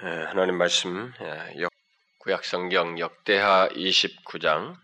[0.00, 1.66] 예, 하나님 말씀 예,
[2.18, 4.76] 구약 성경 역대하 29장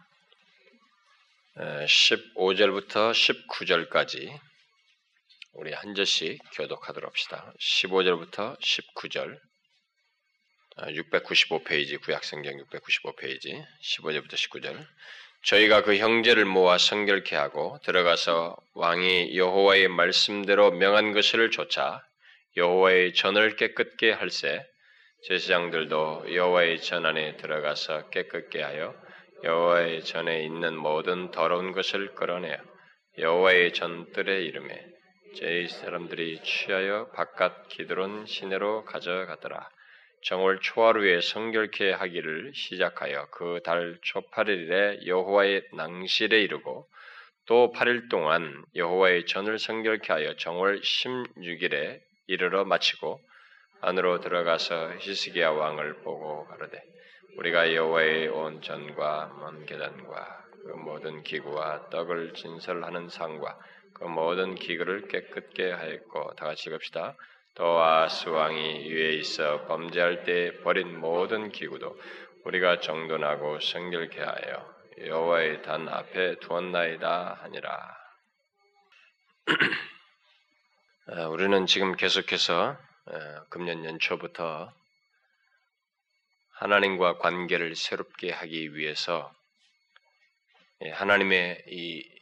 [1.57, 4.37] 15절부터 19절까지
[5.53, 7.55] 우리 한 절씩 교독하도록 합시다.
[7.61, 9.39] 15절부터 19절
[10.79, 14.85] 695페이지 구약 성경 695페이지 15절부터 19절
[15.45, 22.05] 저희가 그 형제를 모아 성결케 하고 들어가서 왕이 여호와의 말씀대로 명한 것을 조차
[22.57, 24.74] 여호와의 전을 깨끗게 할세
[25.27, 28.95] 제사장들도 여호와의 전 안에 들어가서 깨끗게 하여
[29.43, 32.59] 여호와의 전에 있는 모든 더러운 것을 끌어내어
[33.17, 34.85] 여호와의 전뜰에 이름에
[35.35, 39.67] 제 사람들이 취하여 바깥 기드론 시내로 가져가더라.
[40.25, 46.87] 정월 초하루에 성결케 하기를 시작하여 그 달 초팔일에 여호와의 낭실에 이르고
[47.47, 53.21] 또 8일 동안 여호와의 전을 성결케 하여 정월 16일에 이르러 마치고
[53.87, 56.83] 안으로 들어가서 히스기야 왕을 보고 가로되
[57.37, 63.59] 우리가 여호와의 온 전과 먼 계단과 그 모든 기구와 떡을 진설하는 상과
[63.93, 67.15] 그 모든 기구를 깨끗게 하였고 다 같이 읽읍시다.
[67.57, 71.95] 또 아스 왕이 위에 있어 범죄할 때 버린 모든 기구도
[72.47, 77.97] 우리가 정돈하고 성결케 하여 여호와의 단 앞에 두었나이다 하니라.
[81.09, 82.79] 아, 우리는 지금 계속해서
[83.49, 84.73] 금년 연초부터
[86.53, 89.35] 하나님과 관계를 새롭게 하기 위해서
[90.83, 92.15] 예, 하나님의 이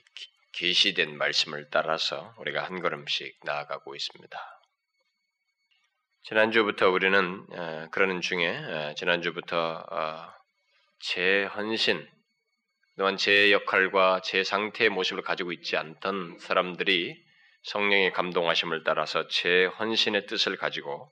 [0.52, 4.60] 계시된 말씀을 따라서 우리가 한 걸음씩 나아가고 있습니다.
[6.24, 7.46] 지난주부터 우리는
[7.90, 10.32] 그러는 중에 지난주부터 어,
[11.00, 12.08] 제 헌신
[12.96, 17.31] 또한 제 역할과 제 상태의 모습을 가지고 있지 않던 사람들이
[17.64, 21.10] 성령의 감동하심을 따라서 제 헌신의 뜻을 가지고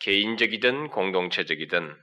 [0.00, 1.96] 개인적이든 공동체적이든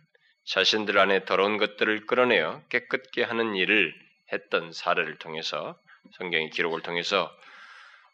[0.45, 3.93] 자신들 안에 더러운 것들을 끌어내어 깨끗게 하는 일을
[4.33, 5.77] 했던 사례를 통해서
[6.17, 7.31] 성경의 기록을 통해서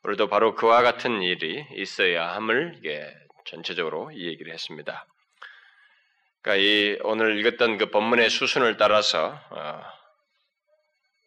[0.04, 3.14] 우리도 바로 그와 같은 일이 있어야 함을 이게
[3.46, 5.06] 전체적으로 이 얘기를 했습니다.
[6.42, 9.82] 그러니까 이 오늘 읽었던 그 본문의 수순을 따라서 어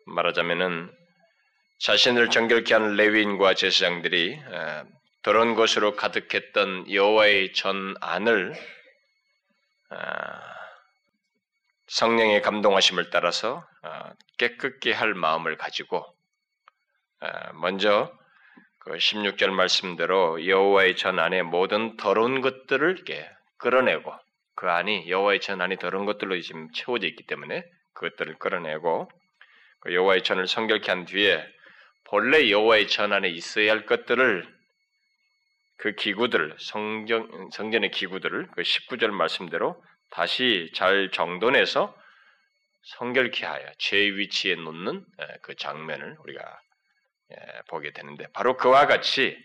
[0.06, 0.99] 말하자면은
[1.80, 4.38] 자신을 정결케 하는 레위인과 제사장들이
[5.22, 8.54] 더러운 것으로 가득했던 여호와의 전 안을
[11.86, 16.04] 성령의 감동하심을 따라서 어, 깨끗게 할 마음을 가지고
[17.54, 18.12] 먼저
[18.80, 23.04] 그 16절 말씀대로 여호와의 전 안에 모든 더러운 것들을
[23.56, 24.12] 끌어내고
[24.54, 27.64] 그 안이 여호와의 전 안이 더러운 것들로 지금 채워져 있기 때문에
[27.94, 29.10] 그것들을 끌어내고
[29.80, 31.42] 그 여호와의 전을 성결케 한 뒤에
[32.10, 34.44] 본래 여호와의 전 안에 있어야 할 것들을
[35.76, 41.96] 그 기구들 성경 성전의 기구들을 그 19절 말씀대로 다시 잘 정돈해서
[42.82, 45.04] 성결케 하여 제 위치에 놓는
[45.42, 46.60] 그 장면을 우리가
[47.68, 49.38] 보게 되는데 바로 그와 같이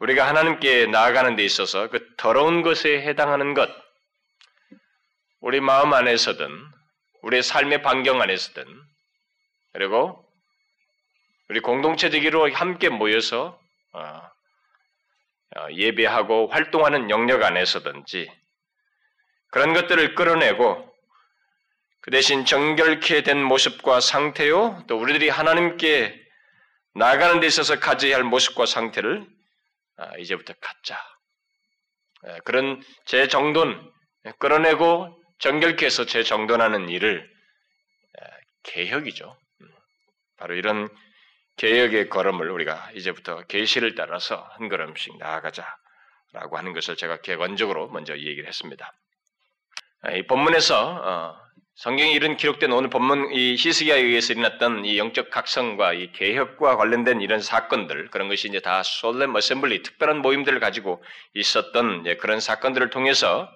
[0.00, 3.70] 우리가 하나님께 나아가는 데 있어서 그 더러운 것에 해당하는 것
[5.38, 6.50] 우리 마음 안에서든
[7.22, 8.66] 우리의 삶의 반경 안에서든
[9.72, 10.27] 그리고
[11.48, 13.60] 우리 공동체적으로 함께 모여서
[13.92, 14.00] 어,
[15.56, 18.30] 어, 예배하고 활동하는 영역 안에서든지
[19.50, 20.88] 그런 것들을 끌어내고
[22.00, 26.18] 그 대신 정결케 된 모습과 상태요, 또 우리들이 하나님께
[26.94, 29.26] 나가는 데 있어서 가져야 할 모습과 상태를
[29.96, 30.96] 아, 이제부터 갖자.
[32.26, 33.92] 예, 그런 재정돈,
[34.38, 37.28] 끌어내고 정결케 해서 재정돈하는 일을
[38.20, 38.26] 예,
[38.62, 39.36] 개혁이죠.
[39.60, 39.68] 음,
[40.36, 40.88] 바로 이런
[41.58, 48.46] 개혁의 걸음을 우리가 이제부터 계시를 따라서 한 걸음씩 나아가자라고 하는 것을 제가 객관적으로 먼저 얘기를
[48.46, 48.92] 했습니다.
[50.02, 51.36] 아, 이 본문에서 어,
[51.74, 57.20] 성경에 이런 기록된 오늘 본문 이 히스기야에 의해서 일어났던 이 영적 각성과 이 개혁과 관련된
[57.20, 61.02] 이런 사건들 그런 것이 이제 다 solemn assembly 특별한 모임들을 가지고
[61.34, 63.48] 있었던 그런 사건들을 통해서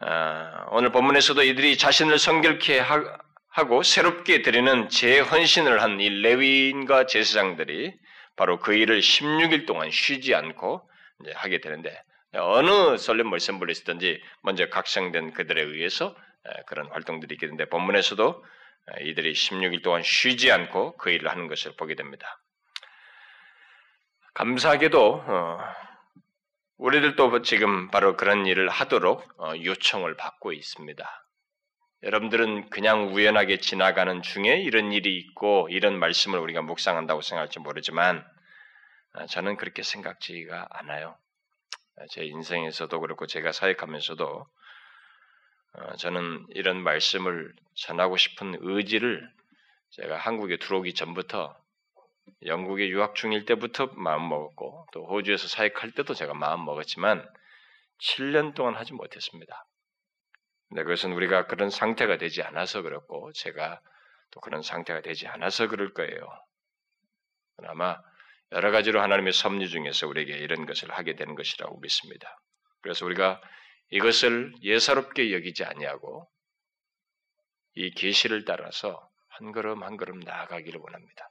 [0.00, 3.25] 어, 오늘 본문에서도 이들이 자신을 성결케 하
[3.64, 7.94] 고 새롭게 드리는 재헌신을 한 이 레위인과 제사장들이
[8.36, 10.88] 바로 그 일을 16일 동안 쉬지 않고
[11.34, 12.02] 하게 되는데
[12.34, 16.14] 어느 설렘 멀셈블리스든지 먼저 각성된 그들에 의해서
[16.66, 18.44] 그런 활동들이 있게 되는데 본문에서도
[19.00, 22.38] 이들이 16일 동안 쉬지 않고 그 일을 하는 것을 보게 됩니다.
[24.34, 25.58] 감사하게도 어,
[26.76, 31.25] 우리들도 지금 바로 그런 일을 하도록 어, 요청을 받고 있습니다.
[32.02, 38.24] 여러분들은 그냥 우연하게 지나가는 중에 이런 일이 있고 이런 말씀을 우리가 묵상한다고 생각할지 모르지만
[39.12, 41.16] 아, 저는 그렇게 생각지가 않아요.
[42.10, 44.46] 제 인생에서도 그렇고 제가 사역하면서도
[45.72, 49.26] 어, 저는 이런 말씀을 전하고 싶은 의지를
[49.90, 51.56] 제가 한국에 들어오기 전부터
[52.44, 57.26] 영국에 유학 중일 때부터 마음 먹었고 또 호주에서 사역할 때도 제가 마음 먹었지만
[57.98, 59.66] 7년 동안 하지 못했습니다.
[60.68, 63.80] 근데 그것은 우리가 그런 상태가 되지 않아서 그렇고 제가
[64.30, 66.28] 또 그런 상태가 되지 않아서 그럴 거예요.
[67.64, 67.96] 아마
[68.52, 72.38] 여러 가지로 하나님의 섭리 중에서 우리에게 이런 것을 하게 되는 것이라고 믿습니다.
[72.82, 73.40] 그래서 우리가
[73.90, 76.28] 이것을 예사롭게 여기지 아니하고
[77.74, 81.30] 이 계시를 따라서 한 걸음 한 걸음 나아가기를 원합니다.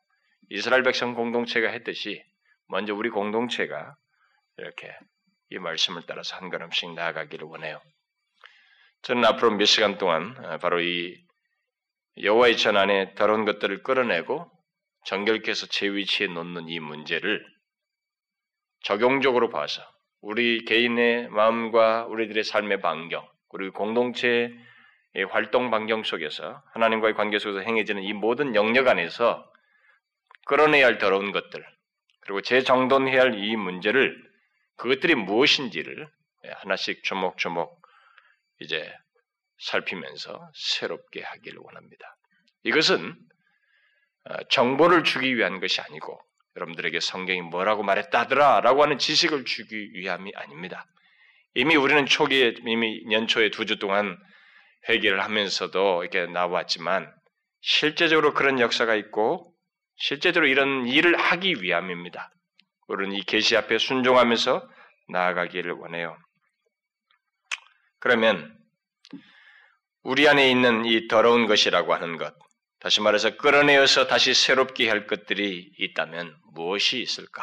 [0.50, 2.24] 이스라엘 백성 공동체가 했듯이
[2.68, 3.96] 먼저 우리 공동체가
[4.58, 4.96] 이렇게
[5.50, 7.82] 이 말씀을 따라서 한 걸음씩 나아가기를 원해요.
[9.06, 11.16] 저는 앞으로 몇 시간 동안 어, 바로 이
[12.24, 14.50] 여호와의 전 안에 더러운 것들을 끌어내고
[15.06, 17.46] 정결케해서 제 위치에 놓는 이 문제를
[18.82, 19.84] 적용적으로 봐서
[20.22, 24.56] 우리 개인의 마음과 우리들의 삶의 반경, 그리고 공동체의
[25.30, 29.48] 활동 반경 속에서 하나님과의 관계 속에서 행해지는 이 모든 영역 안에서
[30.48, 31.64] 끌어내야 할 더러운 것들,
[32.22, 34.20] 그리고 재정돈해야 할 이 문제를
[34.78, 36.10] 그것들이 무엇인지를
[36.64, 37.85] 하나씩 조목조목
[38.60, 38.92] 이제
[39.60, 42.16] 살피면서 새롭게 하기를 원합니다.
[42.64, 43.16] 이것은
[44.26, 46.20] 어, 정보를 주기 위한 것이 아니고
[46.56, 50.86] 여러분들에게 성경이 뭐라고 말했다더라 라고 하는 지식을 주기 위함이 아닙니다.
[51.54, 54.18] 이미 우리는 초기에 이미 연초에 두 주 동안
[54.90, 57.12] 회개를 하면서도 이렇게 나왔지만
[57.62, 59.54] 실제적으로 그런 역사가 있고
[59.98, 62.32] 실제적으로 이런 일을 하기 위함입니다.
[62.88, 64.70] 우리는 이 계시 앞에 순종하면서
[65.10, 66.18] 나아가기를 원해요.
[68.06, 68.56] 그러면
[70.04, 72.36] 우리 안에 있는 이 더러운 것이라고 하는 것,
[72.80, 77.42] 다시 말해서 끌어내어서 다시 새롭게 할 것들이 있다면 무엇이 있을까?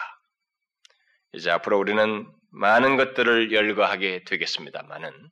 [1.33, 5.31] 이제 앞으로 우리는 많은 것들을 열거하게 되겠습니다만은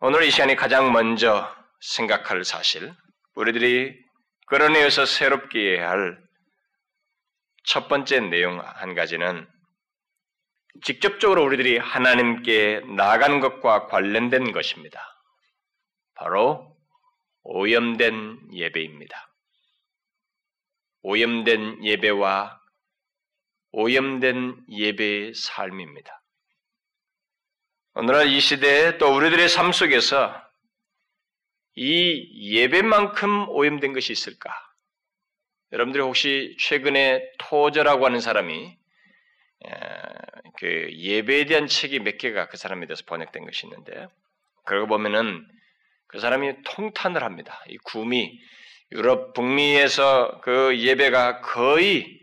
[0.00, 2.94] 오늘 이 시간에 가장 먼저 생각할 사실,
[3.34, 3.94] 우리들이
[4.46, 6.16] 끌어내어서 새롭게 할첫
[7.90, 9.46] 번째 내용 한 가지는
[10.82, 15.00] 직접적으로 우리들이 하나님께 나아가는 것과 관련된 것입니다.
[16.14, 16.76] 바로
[17.42, 19.34] 오염된 예배입니다.
[21.02, 22.60] 오염된 예배와
[23.72, 26.22] 오염된 예배의 삶입니다.
[27.94, 30.34] 오늘날 이 시대에 또 우리들의 삶 속에서
[31.74, 34.50] 이 예배만큼 오염된 것이 있을까?
[35.72, 38.77] 여러분들이 혹시 최근에 토저라고 하는 사람이
[40.58, 44.06] 그 예배에 대한 책이 몇 개가 그 사람에 대해서 번역된 것이 있는데
[44.64, 45.46] 그러고 보면은
[46.06, 47.62] 그 사람이 통탄을 합니다.
[47.68, 48.40] 이 구미
[48.92, 52.18] 유럽 북미에서 그 예배가 거의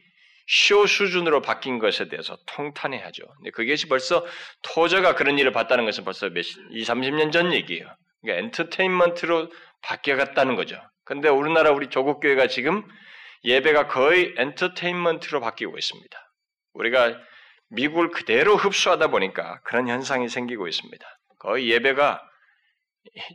[0.47, 3.23] 쇼 수준으로 바뀐 것에 대해서 통탄해하죠.
[3.37, 4.25] 근데 그게 벌써
[4.61, 7.87] 토저가 그런 일을 봤다는 것은 벌써 몇, 20, 30년 전 얘기예요.
[8.21, 10.81] 그러니까 엔터테인먼트로 바뀌어갔다는 거죠.
[11.03, 12.83] 근데 우리나라 우리 조국 교회가 지금
[13.43, 16.24] 예배가 거의 엔터테인먼트로 바뀌고 있습니다.
[16.75, 17.19] 우리가
[17.69, 21.05] 미국을 그대로 흡수하다 보니까 그런 현상이 생기고 있습니다.
[21.39, 22.21] 거의 예배가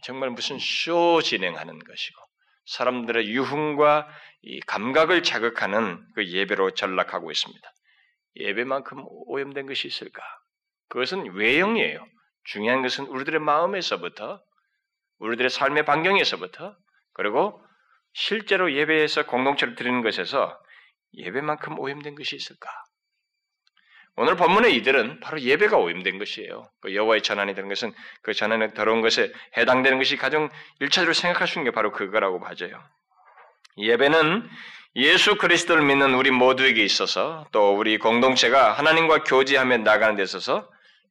[0.02, 2.20] 정말 무슨 쇼 진행하는 것이고
[2.66, 4.08] 사람들의 유흥과
[4.66, 7.72] 감각을 자극하는 그 예배로 전락하고 있습니다.
[8.36, 10.22] 예배만큼 오염된 것이 있을까?
[10.88, 12.04] 그것은 외형이에요.
[12.44, 14.40] 중요한 것은 우리들의 마음에서부터,
[15.18, 16.76] 우리들의 삶의 반경에서부터,
[17.12, 17.62] 그리고
[18.12, 20.58] 실제로 예배에서 공동체를 드리는 것에서
[21.14, 22.68] 예배만큼 오염된 것이 있을까?
[24.16, 26.68] 오늘 본문의 이들은 바로 예배가 오염된 것이에요.
[26.80, 30.50] 그 여호와의 전환이 되는 것은 그 전환에 더러운 것에 해당되는 것이 가장
[30.80, 32.82] 일차적으로 생각할 수 있는 게 바로 그거라고 봐져요.
[33.78, 34.48] 예배는
[34.96, 40.68] 예수 그리스도를 믿는 우리 모두에게 있어서 또 우리 공동체가 하나님과 교제하며 나가는 데 있어서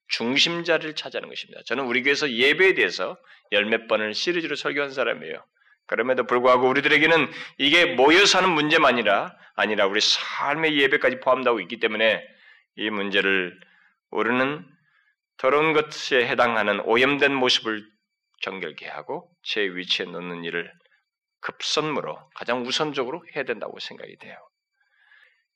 [0.09, 1.61] 중심자를 차지하는 것입니다.
[1.65, 3.17] 저는 우리 교회에서 예배에 대해서
[3.51, 5.43] 열 몇 번을 시리즈로 설교한 사람이에요.
[5.87, 12.21] 그럼에도 불구하고 우리들에게는 이게 모여서 하는 문제만이라 아니라 우리 삶의 예배까지 포함되고 있기 때문에
[12.79, 13.59] 이 문제를
[14.09, 14.65] 우리는
[15.37, 17.85] 더러운 것에 해당하는 오염된 모습을
[18.41, 20.71] 정결케 하고 제 위치에 놓는 일을
[21.41, 24.35] 급선무로 가장 우선적으로 해야 된다고 생각이 돼요.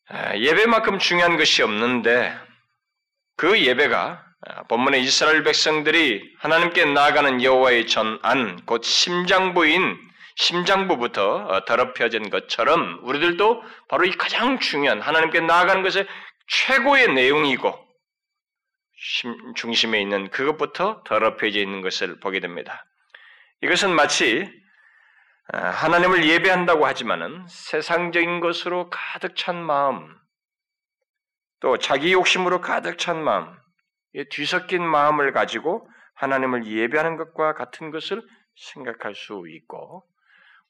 [0.10, 2.38] 아, 예배만큼 중요한 것이 없는데
[3.38, 9.98] 그 예배가 아, 본문의 이스라엘 백성들이 하나님께 나아가는 여호와의 전안 곧 심장부인
[10.36, 16.06] 심장부부터 어, 더럽혀진 것처럼 우리들도 바로 이 가장 중요한 하나님께 나아가는 것에
[16.53, 17.74] 최고의 내용이고
[19.55, 22.86] 중심에 있는 그것부터 더럽혀져 있는 것을 보게 됩니다.
[23.62, 24.50] 이것은 마치
[25.51, 30.15] 아, 하나님을 예배한다고 하지만은 세상적인 것으로 가득 찬 마음,
[31.60, 33.57] 또 자기 욕심으로 가득 찬 마음,
[34.29, 38.22] 뒤섞인 마음을 가지고 하나님을 예배하는 것과 같은 것을
[38.55, 40.05] 생각할 수 있고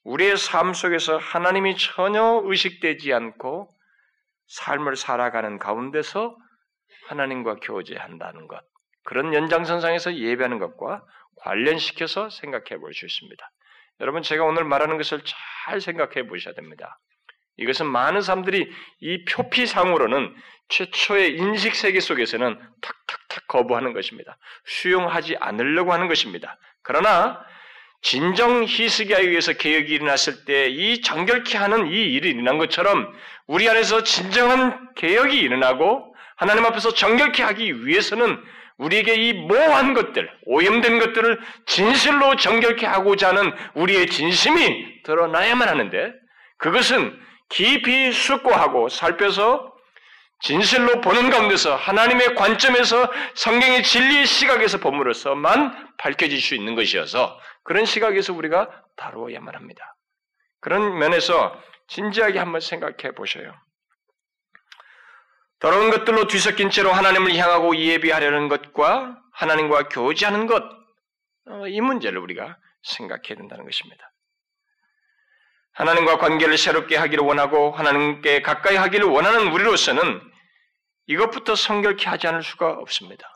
[0.02, 3.73] 우리의 삶 속에서 하나님이 전혀 의식되지 않고
[4.54, 6.36] 삶을 살아가는 가운데서
[7.08, 8.62] 하나님과 교제한다는 것
[9.04, 11.04] 그런 연장선상에서 예배하는 것과
[11.36, 13.50] 관련시켜서 생각해 볼 수 있습니다.
[14.00, 15.22] 여러분 제가 오늘 말하는 것을
[15.66, 16.98] 잘 생각해 보셔야 됩니다.
[17.56, 20.34] 이것은 많은 사람들이 이 표피상으로는
[20.68, 24.36] 최초의 인식 세계 속에서는 탁탁탁 거부하는 것입니다.
[24.64, 26.58] 수용하지 않으려고 하는 것입니다.
[26.82, 27.44] 그러나
[28.04, 33.08] 진정 희석에 의해서 개혁이 일어났을 때 이 정결케 하는 이 일이 일어난 것처럼
[33.46, 38.38] 우리 안에서 진정한 개혁이 일어나고 하나님 앞에서 정결케 하기 위해서는
[38.76, 46.12] 우리에게 이 모호한 것들, 오염된 것들을 진실로 정결케 하고자 하는 우리의 진심이 드러나야만 하는데
[46.58, 47.16] 그것은
[47.48, 49.72] 깊이 숙고하고 살펴서
[50.40, 58.32] 진실로 보는 가운데서 하나님의 관점에서 성경의 진리의 시각에서 본물로서만 밝혀질 수 있는 것이어서 그런 시각에서
[58.32, 59.96] 우리가 다루어야만 합니다.
[60.60, 63.54] 그런 면에서 진지하게 한번 생각해 보셔요.
[65.58, 70.62] 더러운 것들로 뒤섞인 채로 하나님을 향하고 예비하려는 것과 하나님과 교제하는 것,
[71.46, 74.12] 어, 이 문제를 우리가 생각해야 된다는 것입니다.
[75.72, 80.20] 하나님과 관계를 새롭게 하기를 원하고 하나님께 가까이 하기를 원하는 우리로서는
[81.06, 83.33] 이것부터 성결케 하지 않을 수가 없습니다.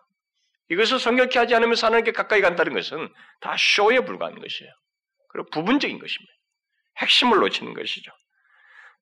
[0.70, 3.08] 이것을 성결케 하지 않으면 하나님께 가까이 간다는 것은
[3.40, 4.72] 다 쇼에 불과한 것이에요.
[5.30, 6.32] 그리고 부분적인 것입니다.
[6.98, 8.10] 핵심을 놓치는 것이죠.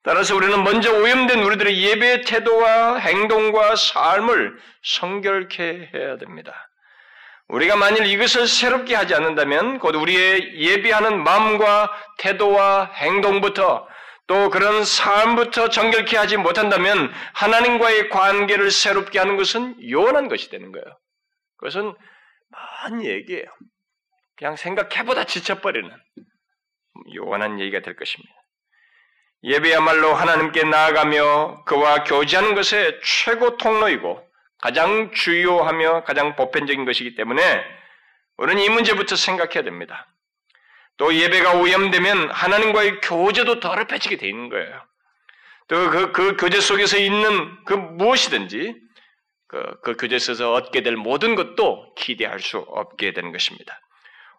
[0.04, 6.68] 따라서 우리는 먼저 오염된 우리들의 예배 태도와 행동과 삶을 성결케 해야 됩니다.
[7.48, 13.88] 우리가 만일 이것을 새롭게 하지 않는다면 곧 우리의 예비하는 마음과 태도와 행동부터
[14.28, 20.84] 또 그런 삶부터 정결케 하지 못한다면 하나님과의 관계를 새롭게 하는 것은 요원한 것이 되는 거예요.
[21.56, 21.94] 그것은
[22.48, 23.44] 많은 얘기예요.
[24.36, 25.90] 그냥 생각해보다 지쳐버리는
[27.14, 28.32] 요원한 얘기가 될 것입니다.
[29.42, 34.26] 예배야말로 하나님께 나아가며 그와 교제하는 것의 최고 통로이고
[34.58, 37.64] 가장 주요하며 가장 보편적인 것이기 때문에
[38.38, 40.06] 우리는 이 문제부터 생각해야 됩니다.
[40.96, 44.82] 또 예배가 오염되면 하나님과의 교제도 더럽혀지게 돼 있는 거예요.
[45.68, 48.74] 또 그, 그 교제 속에서 있는 그 무엇이든지
[49.48, 53.80] 그, 그 교제에서 얻게 될 모든 것도 기대할 수 없게 되는 것입니다.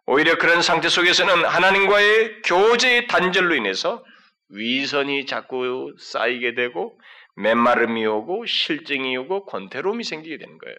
[0.06, 4.04] 오히려 그런 상태 속에서는 하나님과의 교제의 단절로 인해서
[4.50, 6.98] 위선이 자꾸 쌓이게 되고
[7.36, 10.78] 맨마름이 오고 실증이 오고 권태로움이 생기게 되는 거예요.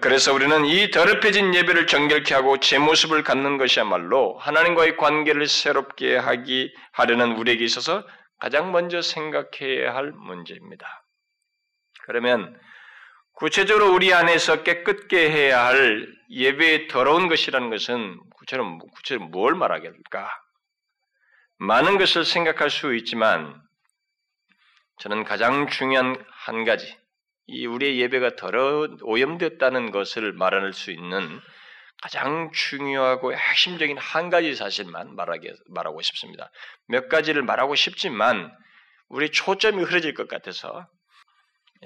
[0.00, 6.74] 그래서 우리는 이 더럽혀진 예배를 정결케 하고 제 모습을 갖는 것이야말로 하나님과의 관계를 새롭게 하기
[6.92, 8.04] 하려는 우리에게 있어서
[8.40, 11.04] 가장 먼저 생각해야 할 문제입니다.
[12.08, 12.58] 그러면
[13.34, 20.28] 구체적으로 우리 안에서 깨끗게 해야 할 예배에 더러운 것이라는 것은 구체적으로, 구체적으로 뭘 말하겠을까?
[21.58, 23.60] 많은 것을 생각할 수 있지만
[25.00, 26.96] 저는 가장 중요한 한 가지,
[27.46, 31.40] 이 우리의 예배가 더러 오염됐다는 것을 말할 수 있는
[32.02, 36.50] 가장 중요하고 핵심적인 한 가지 사실만 말하게, 말하고 싶습니다.
[36.86, 38.50] 몇 가지를 말하고 싶지만
[39.08, 40.88] 우리 초점이 흐려질 것 같아서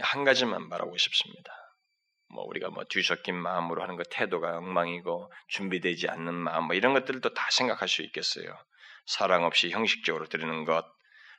[0.00, 1.52] 한 가지만 말하고 싶습니다.
[2.34, 7.34] 뭐 우리가 뭐 뒤섞인 마음으로 하는 것 태도가 엉망이고 준비되지 않는 마음 뭐 이런 것들도
[7.34, 8.46] 다 생각할 수 있겠어요.
[9.06, 10.84] 사랑 없이 형식적으로 드리는 것,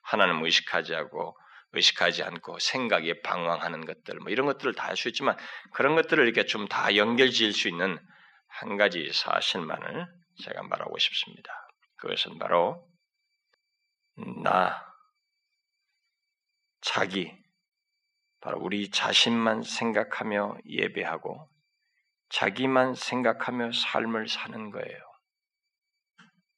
[0.03, 1.35] 하나님 의식하지 하고
[1.73, 5.35] 의식하지 않고 생각에 방황하는 것들, 뭐 이런 것들을 다 할 수 있지만
[5.73, 7.97] 그런 것들을 이렇게 좀 다 연결지을 수 있는
[8.47, 10.07] 한 가지 사실만을
[10.43, 11.51] 제가 말하고 싶습니다.
[11.97, 12.87] 그것은 바로
[14.43, 14.85] 나,
[16.81, 17.31] 자기,
[18.43, 21.49] 바로 우리 자신만 생각하며 예배하고
[22.27, 24.99] 자기만 생각하며 삶을 사는 거예요.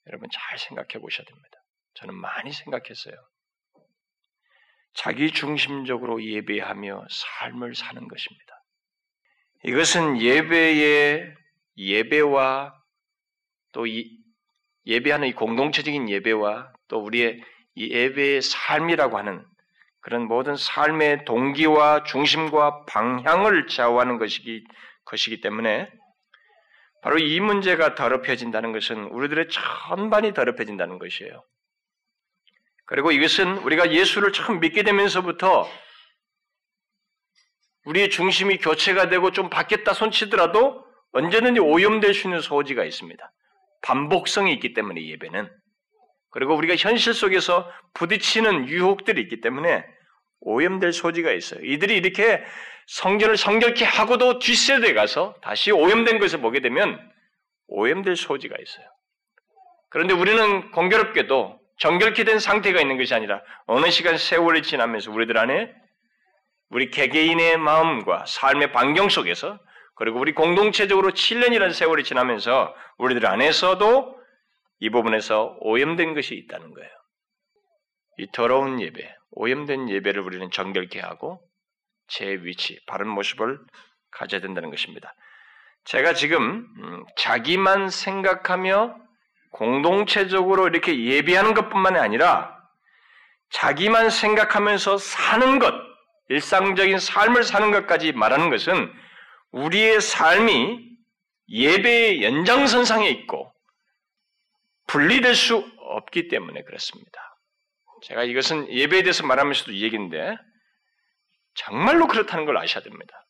[0.08, 1.58] 여러분 잘 생각해 보셔야 됩니다.
[1.94, 3.14] 저는 많이 생각했어요.
[4.96, 8.64] 자기 중심적으로 예배하며 삶을 사는 것입니다.
[9.66, 11.36] 이것은 예배의
[11.78, 12.74] 예배와
[13.74, 13.86] 또
[14.88, 17.44] 예배하는 이 공동체적인 예배와 또 우리의
[17.76, 19.46] 이 예배의 삶이라고 하는
[20.06, 24.64] 그런 모든 삶의 동기와 중심과 방향을 좌우하는 것이기,
[25.06, 25.90] 것이기 때문에
[27.02, 31.44] 바로 이 문제가 더럽혀진다는 것은 우리들의 전반이 더럽혀진다는 것이에요.
[32.86, 35.68] 그리고 이것은 우리가 예수를 처음 믿게 되면서부터
[37.86, 43.32] 우리의 중심이 교체가 되고 좀 바뀌었다 손치더라도 언제든지 오염될 수 있는 소지가 있습니다.
[43.82, 45.50] 반복성이 있기 때문에 예배는.
[46.30, 49.95] 그리고 우리가 현실 속에서 부딪히는 유혹들이 있기 때문에
[50.42, 51.60] 오염될 소지가 있어요.
[51.64, 52.44] 이들이 이렇게
[52.88, 57.00] 성전을 성결케 하고도 뒷세대에 가서 다시 오염된 것을 보게 되면
[57.68, 58.86] 오염될 소지가 있어요.
[59.90, 65.74] 그런데 우리는 공교롭게도 정결케 된 상태가 있는 것이 아니라 어느 시간 세월이 지나면서 우리들 안에
[66.70, 69.60] 우리 개개인의 마음과 삶의 반경 속에서
[69.96, 74.16] 그리고 우리 공동체적으로 7년이라는 세월이 지나면서 우리들 안에서도
[74.80, 76.90] 이 부분에서 오염된 것이 있다는 거예요.
[78.18, 81.42] 이 더러운 예배, 오염된 예배를 우리는 정결케 하고
[82.08, 83.60] 제 위치, 바른 모습을
[84.12, 85.14] 가져야 된다는 것입니다.
[85.86, 88.98] 제가 지금 음, 자기만 생각하며
[89.52, 92.56] 공동체적으로 이렇게 예배하는 것뿐만이 아니라
[93.52, 95.74] 자기만 생각하면서 사는 것,
[96.30, 98.92] 일상적인 삶을 사는 것까지 말하는 것은
[99.52, 100.84] 우리의 삶이
[101.50, 103.54] 예배의 연장선상에 있고
[104.88, 107.25] 분리될 수 없기 때문에 그렇습니다.
[108.04, 110.36] 제가 이것은 예배에 대해서 말하면서도 이 얘기인데
[111.56, 113.26] 정말로 그렇다는 걸 아셔야 됩니다.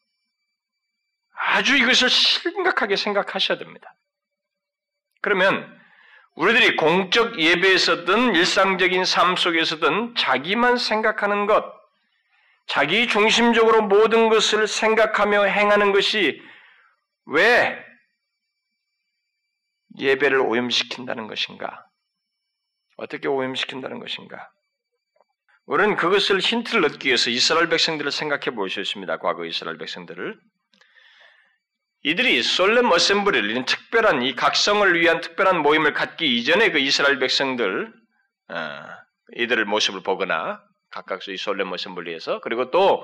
[1.35, 3.95] 아주 이것을 심각하게 생각하셔야 됩니다.
[5.21, 5.79] 그러면
[6.35, 11.63] 우리들이 공적 예배에서든 일상적인 삶 속에서든 자기만 생각하는 것,
[12.67, 16.41] 자기 중심적으로 모든 것을 생각하며 행하는 것이
[17.25, 17.83] 왜
[19.97, 21.85] 예배를 오염시킨다는 것인가?
[22.97, 24.51] 어떻게 오염시킨다는 것인가?
[25.65, 29.17] 우리는 그것을 힌트를 얻기 위해서 이스라엘 백성들을 생각해 보셨습니다.
[29.17, 30.37] 과거 이스라엘 백성들을.
[32.03, 37.91] 이들이 솔렘 어셈블리를 이런 특별한 이 각성을 위한 특별한 모임을 갖기 이전에 그 이스라엘 백성들
[38.49, 38.81] 어,
[39.37, 43.03] 이들의 모습을 보거나 각각 이 솔렘 어셈블리에서 그리고 또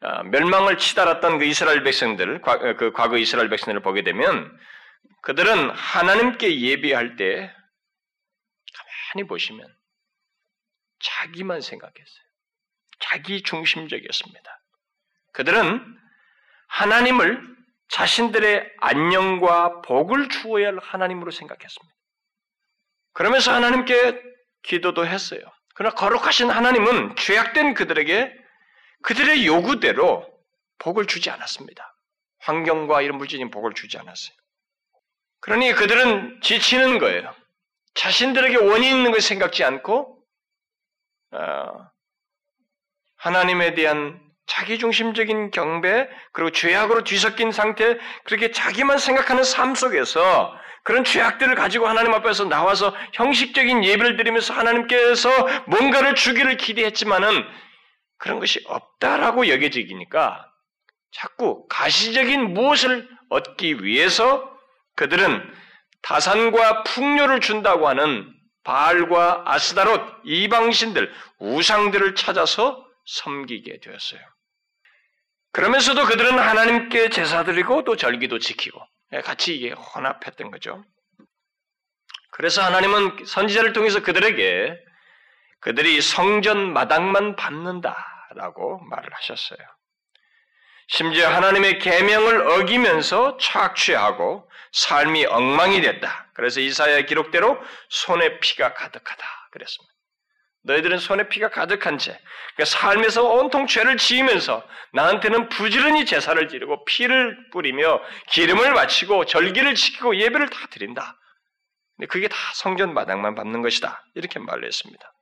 [0.00, 4.56] 어, 멸망을 치달았던 그 이스라엘 백성들 과, 그 과거 이스라엘 백성들을 보게 되면
[5.22, 7.52] 그들은 하나님께 예비할 때
[9.12, 9.66] 가만히 보시면
[11.00, 12.26] 자기만 생각했어요.
[13.00, 14.60] 자기 중심적이었습니다.
[15.32, 15.98] 그들은
[16.68, 17.56] 하나님을
[17.88, 21.94] 자신들의 안녕과 복을 주어야 할 하나님으로 생각했습니다.
[23.12, 24.22] 그러면서 하나님께
[24.62, 25.40] 기도도 했어요.
[25.74, 28.32] 그러나 거룩하신 하나님은 죄악된 그들에게
[29.02, 30.26] 그들의 요구대로
[30.78, 31.94] 복을 주지 않았습니다.
[32.40, 34.36] 환경과 이런 물질적인 복을 주지 않았어요.
[35.40, 37.34] 그러니 그들은 지치는 거예요.
[37.94, 40.15] 자신들에게 원인 있는 걸 생각지 않고 어,
[43.16, 51.56] 하나님에 대한 자기중심적인 경배 그리고 죄악으로 뒤섞인 상태 그렇게 자기만 생각하는 삶 속에서 그런 죄악들을
[51.56, 55.28] 가지고 하나님 앞에서 나와서 형식적인 예배를 드리면서 하나님께서
[55.66, 57.44] 뭔가를 주기를 기대했지만은
[58.18, 60.46] 그런 것이 없다라고 여겨지니까
[61.10, 64.48] 자꾸 가시적인 무엇을 얻기 위해서
[64.94, 65.42] 그들은
[66.02, 68.32] 다산과 풍요를 준다고 하는
[68.66, 74.20] 바알과 아스다롯 이방신들 우상들을 찾아서 섬기게 되었어요.
[75.52, 78.80] 그러면서도 그들은 하나님께 제사 드리고 또 절기도 지키고
[79.12, 80.84] 예, 같이 이게 혼합했던 거죠.
[82.32, 84.76] 그래서 하나님은 선지자를 통해서 그들에게
[85.60, 89.58] 그들이 성전 마당만 밟는다라고 말을 하셨어요.
[90.88, 96.30] 심지어 하나님의 계명을 어기면서 착취하고 삶이 엉망이 됐다.
[96.34, 99.96] 그래서 이사야 기록대로 손에 피가 가득하다 그랬습니다.
[100.64, 102.18] 너희들은 손에 피가 가득한 채
[102.54, 110.16] 그러니까 삶에서 온통 죄를 지으면서 나한테는 부지런히 제사를 지르고 피를 뿌리며 기름을 바치고 절기를 지키고
[110.16, 111.16] 예배를 다 드린다.
[111.96, 114.04] 근데 그게 다 성전 마당만 밟는 것이다.
[114.14, 115.12] 이렇게 말을 했습니다.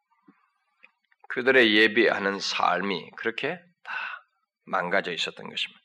[1.28, 3.62] 그들의 예배하는 삶이 그렇게 다
[4.64, 5.80] 망가져 있었던 것입니다.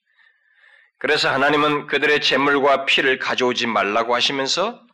[0.97, 4.85] 그래서 하나님은 그들의 재물과 피를 가져오지 말라고 하시면서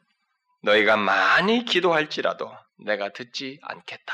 [0.62, 4.14] 너희가 많이 기도할지라도 내가 듣지 않겠다.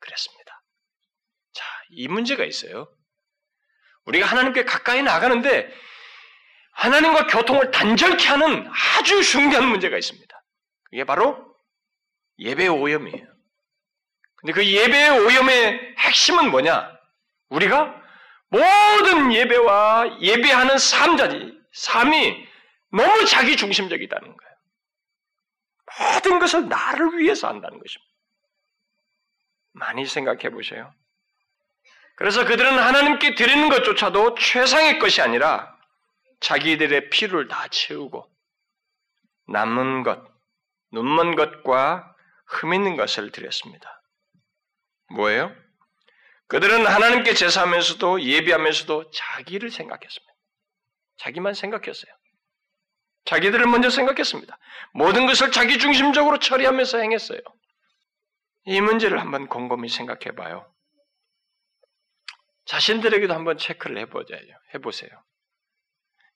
[0.00, 0.62] 그랬습니다.
[1.52, 2.88] 자, 이 문제가 있어요.
[4.04, 5.68] 우리가 하나님께 가까이 나가는데
[6.72, 10.42] 하나님과 교통을 단절케 하는 아주 중요한 문제가 있습니다.
[10.84, 11.56] 그게 바로
[12.38, 13.26] 예배 오염이에요.
[14.36, 16.96] 근데 그 예배 오염의 핵심은 뭐냐?
[17.48, 17.97] 우리가
[18.50, 22.46] 모든 예배와 예배하는 삶자지, 삶이
[22.90, 26.14] 너무 자기 중심적이다는 거예요.
[26.14, 28.08] 모든 것을 나를 위해서 한다는 것입니다.
[29.72, 30.92] 많이 생각해 보세요.
[32.16, 35.76] 그래서 그들은 하나님께 드리는 것조차도 최상의 것이 아니라
[36.40, 38.28] 자기들의 피를 다 채우고
[39.46, 40.24] 남는 것,
[40.92, 42.14] 눈먼 것과
[42.46, 44.02] 흠 있는 것을 드렸습니다.
[45.10, 45.54] 뭐예요?
[46.48, 50.34] 그들은 하나님께 제사하면서도 예비하면서도 자기를 생각했습니다.
[51.18, 52.12] 자기만 생각했어요.
[53.24, 54.58] 자기들을 먼저 생각했습니다.
[54.94, 57.40] 모든 것을 자기 중심적으로 처리하면서 행했어요.
[58.64, 60.72] 이 문제를 한번 곰곰이 생각해 봐요.
[62.66, 64.40] 자신들에게도 한번 체크를 해보자요.
[64.74, 65.10] 해보세요.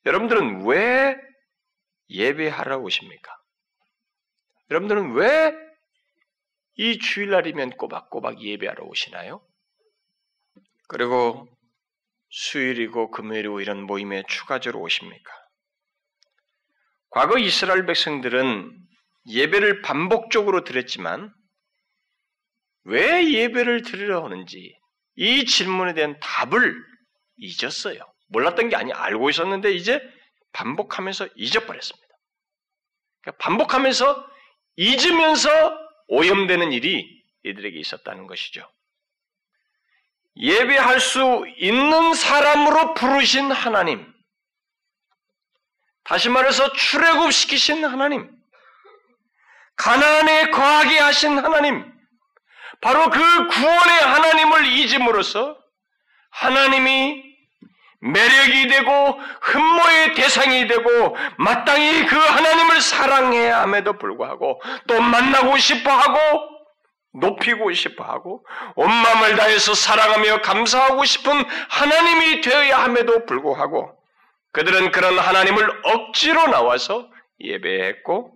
[0.05, 1.17] 여러분들은 왜
[2.11, 3.35] 예배하러 오십니까?
[4.71, 5.73] 여러분들은 왜
[6.77, 9.45] 이 주일날이면 꼬박꼬박 예배하러 오시나요?
[10.93, 11.49] 그리고
[12.29, 15.33] 수요일이고 금요일이고 이런 모임에 추가적으로 오십니까?
[17.09, 18.71] 과거 이스라엘 백성들은
[19.27, 21.33] 예배를 반복적으로 드렸지만
[22.85, 24.75] 왜 예배를 드리러 오는지
[25.17, 26.75] 이 질문에 대한 답을
[27.37, 27.99] 잊었어요.
[28.29, 29.99] 몰랐던 게 아니 알고 있었는데 이제
[30.53, 32.09] 반복하면서 잊어버렸습니다.
[33.23, 34.27] 그러니까 반복하면서
[34.77, 35.49] 잊으면서
[36.09, 37.07] 오염되는 일이
[37.45, 38.69] 이들에게 있었다는 것이죠.
[40.37, 44.07] 예배할 수 있는 사람으로 부르신 하나님,
[46.05, 48.31] 다시 말해서 출애굽시키신 하나님,
[49.77, 51.93] 가나안에 거하게 하신 하나님,
[52.81, 55.57] 바로 그 구원의 하나님을 잊음으로써
[56.31, 57.33] 하나님이
[58.01, 66.52] 매력이 되고 흠모의 대상이 되고 마땅히 그 하나님을 사랑해야 함에도 불구하고 또 만나고 싶어 하고
[67.15, 68.45] 높이고 싶어 하고
[68.75, 71.33] 온 마음을 다해서 사랑하며 감사하고 싶은
[71.69, 73.93] 하나님이 되어야 함에도 불구하고
[74.53, 77.09] 그들은 그런 하나님을 억지로 나와서
[77.41, 78.33] 예배했고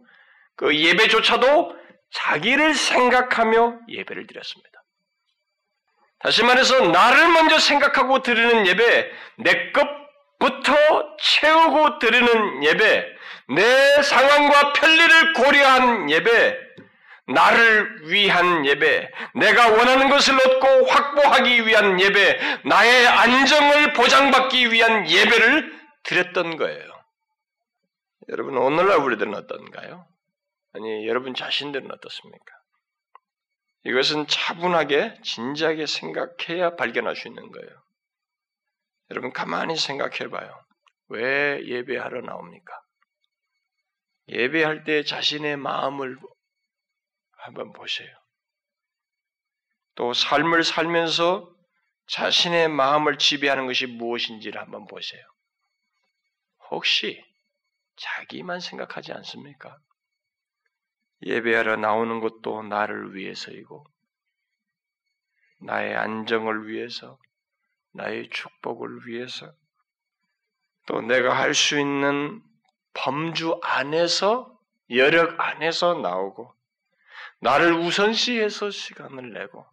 [0.56, 1.76] 그 예배조차도
[2.10, 4.70] 자기를 생각하며 예배를 드렸습니다.
[6.18, 10.74] 다시 말해서 나를 먼저 생각하고 드리는 예배, 내 것부터
[11.20, 13.06] 채우고 드리는 예배,
[13.50, 16.65] 내 상황과 편리를 고려한 예배,
[17.28, 25.76] 나를 위한 예배, 내가 원하는 것을 얻고 확보하기 위한 예배, 나의 안정을 보장받기 위한 예배를
[26.04, 26.96] 드렸던 거예요.
[28.28, 30.06] 여러분, 오늘날 우리들은 어떤가요?
[30.74, 32.54] 아니, 여러분 자신들은 어떻습니까?
[33.84, 37.70] 이것은 차분하게, 진지하게 생각해야 발견할 수 있는 거예요.
[39.10, 40.60] 여러분, 가만히 생각해 봐요.
[41.08, 42.72] 왜 예배하러 나옵니까?
[44.28, 46.18] 예배할 때 자신의 마음을
[47.46, 48.08] 한번 보세요.
[49.94, 51.48] 또 삶을 살면서
[52.08, 55.22] 자신의 마음을 지배하는 것이 무엇인지를 한번 보세요.
[56.70, 57.24] 혹시
[57.96, 59.78] 자기만 생각하지 않습니까?
[61.22, 63.86] 예배하러 나오는 것도 나를 위해서이고,
[65.60, 67.18] 나의 안정을 위해서,
[67.92, 69.50] 나의 축복을 위해서,
[70.86, 72.42] 또 내가 할 수 있는
[72.92, 74.52] 범주 안에서,
[74.90, 76.55] 여력 안에서 나오고,
[77.40, 79.66] 나를 우선시해서 시간을 내고,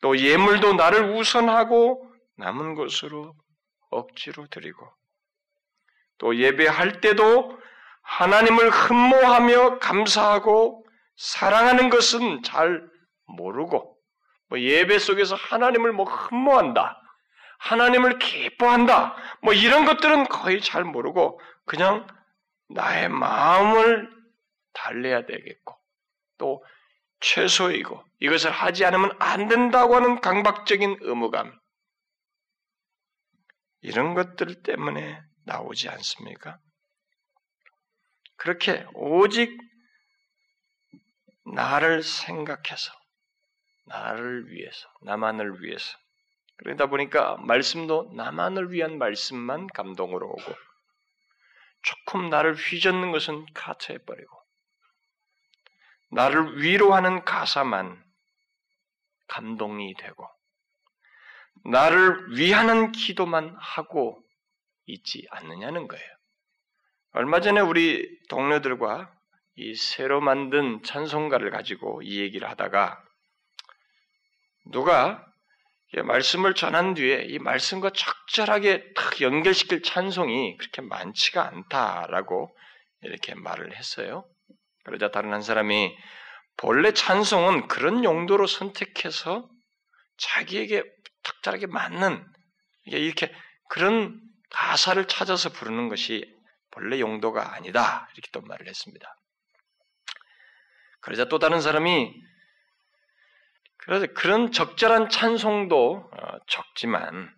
[0.00, 3.34] 또 예물도 나를 우선하고 남은 것으로
[3.90, 4.90] 억지로 드리고,
[6.18, 7.58] 또 예배할 때도
[8.02, 10.84] 하나님을 흠모하며 감사하고
[11.16, 12.86] 사랑하는 것은 잘
[13.26, 13.96] 모르고
[14.48, 17.00] 뭐 예배 속에서 하나님을 뭐 흠모한다.
[17.58, 19.16] 하나님을 기뻐한다.
[19.42, 22.06] 뭐 이런 것들은 거의 잘 모르고 그냥
[22.68, 24.10] 나의 마음을
[24.74, 25.76] 달래야 되겠고
[26.38, 26.64] 또
[27.20, 31.58] 최소이고 이것을 하지 않으면 안 된다고 하는 강박적인 의무감
[33.80, 36.58] 이런 것들 때문에 나오지 않습니까?
[38.36, 39.58] 그렇게 오직
[41.44, 42.92] 나를 생각해서,
[43.86, 45.96] 나를 위해서, 나만을 위해서.
[46.56, 50.54] 그러다 보니까 말씀도 나만을 위한 말씀만 감동으로 오고,
[51.82, 54.43] 조금 나를 휘젓는 것은 카트해 버리고,
[56.14, 58.02] 나를 위로하는 가사만
[59.26, 60.28] 감동이 되고,
[61.64, 64.22] 나를 위하는 기도만 하고
[64.86, 66.04] 있지 않느냐는 거예요.
[67.12, 69.10] 얼마 전에 우리 동료들과
[69.56, 73.02] 이 새로 만든 찬송가를 가지고 이 얘기를 하다가
[74.66, 75.24] 누가
[75.94, 82.56] 말씀을 전한 뒤에 이 말씀과 적절하게 딱 연결시킬 찬송이 그렇게 많지가 않다라고
[83.02, 84.26] 이렇게 말을 했어요.
[84.84, 85.96] 그러자 다른 한 사람이
[86.56, 89.48] 본래 찬송은 그런 용도로 선택해서
[90.16, 90.84] 자기에게
[91.22, 92.24] 적절하게 맞는
[92.86, 93.34] 이렇게
[93.68, 94.20] 그런
[94.50, 96.32] 가사를 찾아서 부르는 것이
[96.70, 98.08] 본래 용도가 아니다.
[98.14, 99.16] 이렇게 또 말을 했습니다.
[101.00, 102.14] 그러자 또 다른 사람이
[103.76, 107.34] 그래서 그런 적절한 찬송도 어, 적지만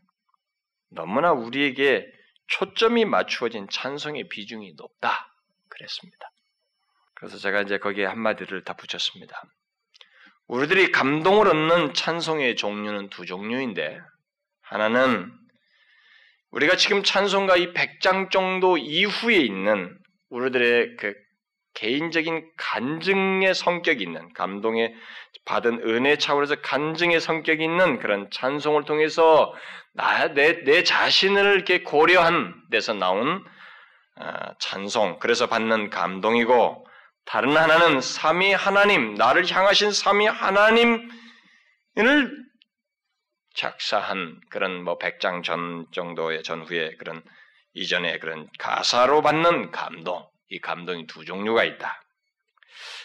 [0.90, 2.06] 너무나 우리에게
[2.46, 5.32] 초점이 맞추어진 찬송의 비중이 높다.
[5.68, 6.30] 그랬습니다.
[7.16, 9.42] 그래서 제가 이제 거기에 한마디를 다 붙였습니다.
[10.48, 13.98] 우리들이 감동을 얻는 찬송의 종류는 두 종류인데,
[14.62, 15.33] 하나는
[16.50, 19.98] 우리가 지금 찬송가 이 100장 정도 이후에 있는
[20.31, 21.14] 우리들의 그
[21.74, 24.94] 개인적인 간증의 성격이 있는 감동에
[25.44, 29.55] 받은 은혜 차원에서 간증의 성격이 있는 그런 찬송을 통해서
[29.92, 33.44] 나, 내, 내 자신을 이렇게 고려한 데서 나온
[34.18, 36.86] 어, 찬송, 그래서 받는 감동이고
[37.27, 41.09] 다른 하나는 삼위 하나님, 나를 향하신 삼위 하나님을
[43.55, 47.23] 작사한 그런 뭐 백장 전 정도의 전후의 그런
[47.75, 52.01] 이전의 그런 가사로 받는 감동, 이 감동이 두 종류가 있다.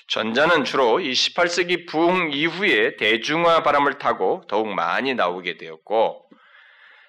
[0.07, 6.29] 전자는 주로 이 18세기 부흥 이후에 대중화 바람을 타고 더욱 많이 나오게 되었고,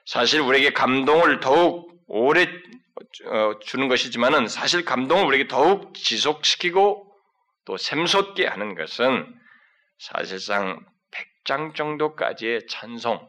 [0.07, 2.47] 사실 우리에게 감동을 더욱 오래 어,
[3.65, 7.07] 주는 것이지만은 사실 감동을 우리에게 더욱 지속시키고
[7.65, 9.27] 또 샘솟게 하는 것은
[9.99, 10.81] 사실상
[11.45, 13.21] 100장 정도까지의 찬송,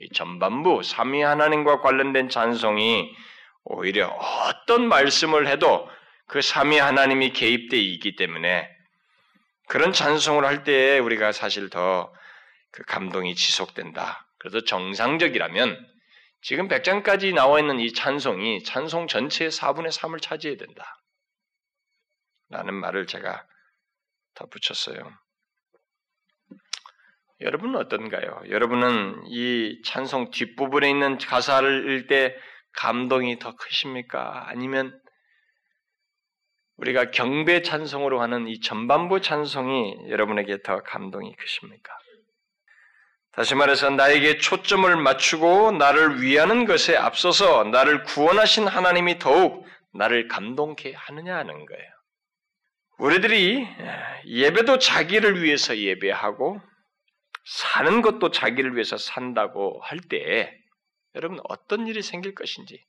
[0.00, 3.10] 이 전반부 삼위 하나님과 관련된 찬송이
[3.64, 5.88] 오히려 어떤 말씀을 해도
[6.26, 8.68] 그 삼위 하나님이 개입되어 있기 때문에
[9.68, 12.12] 그런 찬송을 할때 우리가 사실 더
[12.70, 14.26] 그 감동이 지속된다.
[14.38, 15.86] 그래서 정상적이라면
[16.40, 20.84] 지금 100장까지 나와 있는 이 찬송이 찬송 전체의 4분의 3을 차지해야 된다.
[22.50, 23.46] 라는 말을 제가
[24.34, 24.98] 덧붙였어요.
[27.40, 28.42] 여러분은 어떤가요?
[28.48, 32.36] 여러분은 이 찬송 뒷부분에 있는 가사를 읽을 때
[32.72, 34.48] 감동이 더 크십니까?
[34.48, 34.98] 아니면
[36.76, 41.92] 우리가 경배 찬송으로 하는 이 전반부 찬송이 여러분에게 더 감동이 크십니까?
[43.38, 50.92] 다시 말해서 나에게 초점을 맞추고 나를 위하는 것에 앞서서 나를 구원하신 하나님이 더욱 나를 감동케
[50.96, 51.88] 하느냐 하는 거예요.
[52.98, 53.64] 우리들이
[54.26, 56.60] 예배도 자기를 위해서 예배하고
[57.44, 60.52] 사는 것도 자기를 위해서 산다고 할 때
[61.14, 62.84] 여러분 어떤 일이 생길 것인지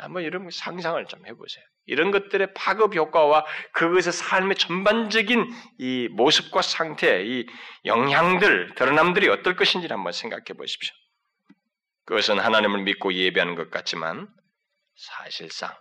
[0.00, 1.64] 한번 여러분 상상을 좀 해보세요.
[1.86, 7.46] 이런 것들의 파급 효과와 그것의 삶의 전반적인 이 모습과 상태, 이
[7.84, 10.94] 영향들, 드러남들이 어떨 것인지를 한번 생각해 보십시오.
[12.04, 14.28] 그것은 하나님을 믿고 예배하는 것 같지만
[14.96, 15.74] 사실상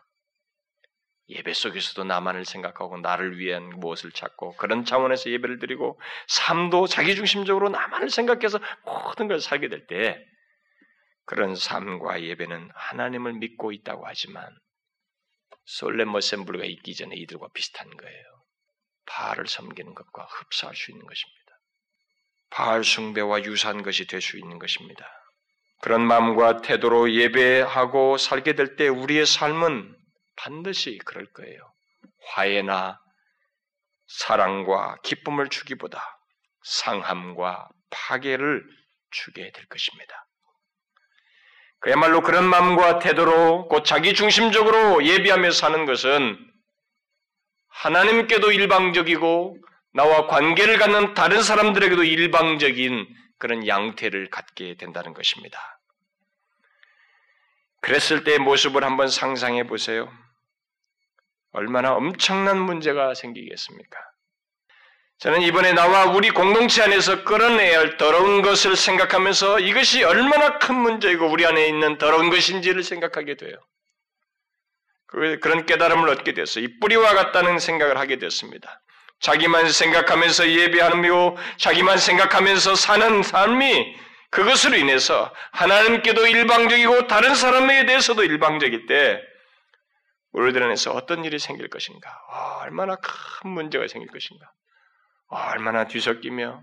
[1.29, 8.09] 예배 속에서도 나만을 생각하고 나를 위한 무엇을 찾고 그런 차원에서 예배를 드리고 삶도 자기중심적으로 나만을
[8.09, 10.23] 생각해서 모든 걸 살게 될 때
[11.29, 14.49] 그런 삶과 예배는 하나님을 믿고 있다고 하지만
[15.63, 18.25] 솔렘 머셈블가 있기 전에 이들과 비슷한 거예요.
[19.05, 21.39] 바알을 섬기는 것과 흡사할 수 있는 것입니다.
[22.49, 25.07] 바알 숭배와 유사한 것이 될 수 있는 것입니다.
[25.81, 29.95] 그런 마음과 태도로 예배하고 살게 될 때 우리의 삶은
[30.35, 31.61] 반드시 그럴 거예요.
[32.29, 32.99] 화해나
[34.07, 36.01] 사랑과 기쁨을 주기보다
[36.63, 38.63] 상함과 파괴를
[39.11, 40.25] 주게 될 것입니다.
[41.79, 46.37] 그야말로 그런 마음과 태도로 곧 자기 중심적으로 예비하며 사는 것은
[47.69, 49.57] 하나님께도 일방적이고
[49.93, 55.79] 나와 관계를 갖는 다른 사람들에게도 일방적인 그런 양태를 갖게 된다는 것입니다.
[57.81, 60.11] 그랬을 때의 모습을 한번 상상해 보세요.
[61.51, 63.97] 얼마나 엄청난 문제가 생기겠습니까?
[65.19, 71.29] 저는 이번에 나와 우리 공동체 안에서 끌어내야 할 더러운 것을 생각하면서 이것이 얼마나 큰 문제이고
[71.29, 73.51] 우리 안에 있는 더러운 것인지를 생각하게 돼요.
[75.07, 76.63] 그, 그런 깨달음을 얻게 됐어요.
[76.63, 78.81] 이 뿌리와 같다는 생각을 하게 됐습니다.
[79.19, 83.97] 자기만 생각하면서 예배하며 자기만 생각하면서 사는 삶이
[84.29, 89.19] 그것으로 인해서 하나님께도 일방적이고 다른 사람에게 대해서도 일방적일 때
[90.31, 92.09] 우리들 안에서 어떤 일이 생길 것인가?
[92.29, 94.49] 아, 얼마나 큰 문제가 생길 것인가?
[95.29, 96.61] 아, 얼마나 뒤섞이며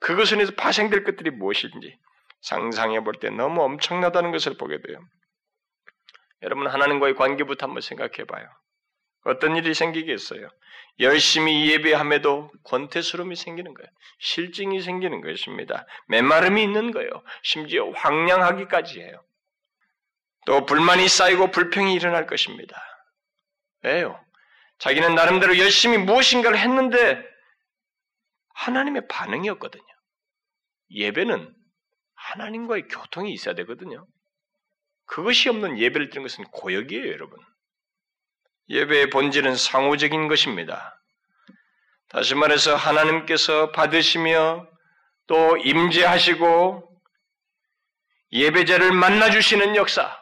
[0.00, 1.98] 그것을 인해서 파생될 것들이 무엇인지
[2.42, 5.00] 상상해 볼 때 너무 엄청나다는 것을 보게 돼요.
[6.42, 8.46] 여러분 하나님과의 관계부터 한번 생각해 봐요.
[9.24, 10.48] 어떤 일이 생기겠어요?
[11.00, 13.88] 열심히 예배함에도 권태스러움이 생기는 거예요.
[14.20, 15.86] 실증이 생기는 것입니다.
[16.08, 17.10] 메마름이 있는 거예요.
[17.42, 19.22] 심지어 황량하기까지 해요.
[20.46, 22.80] 또 불만이 쌓이고 불평이 일어날 것입니다.
[23.82, 24.20] 왜요?
[24.78, 27.24] 자기는 나름대로 열심히 무엇인가를 했는데
[28.56, 29.84] 하나님의 반응이었거든요.
[30.90, 31.54] 예배는
[32.14, 34.06] 하나님과의 교통이 있어야 되거든요.
[35.06, 37.38] 그것이 없는 예배를 드리는 것은 고역이에요, 여러분.
[38.68, 41.00] 예배의 본질은 상호적인 것입니다.
[42.08, 44.66] 다시 말해서 하나님께서 받으시며
[45.26, 46.82] 또 임재하시고
[48.32, 50.18] 예배자를 만나 주시는 역사,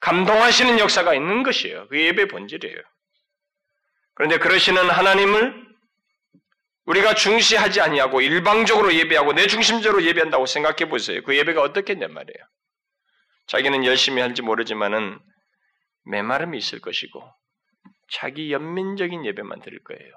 [0.00, 1.88] 감동하시는 역사가 있는 것이에요.
[1.88, 2.80] 그 예배 본질이에요.
[4.14, 5.67] 그런데 그러시는 하나님을
[6.88, 11.22] 우리가 중시하지 아니하고 일방적으로 예배하고 내 중심적으로 예배한다고 생각해 보세요.
[11.22, 12.46] 그 예배가 어떻겠냔 말이에요.
[13.46, 15.18] 자기는 열심히 할지 모르지만은
[16.04, 17.22] 메마름이 있을 것이고
[18.10, 20.12] 자기 연민적인 예배만 드릴 거예요.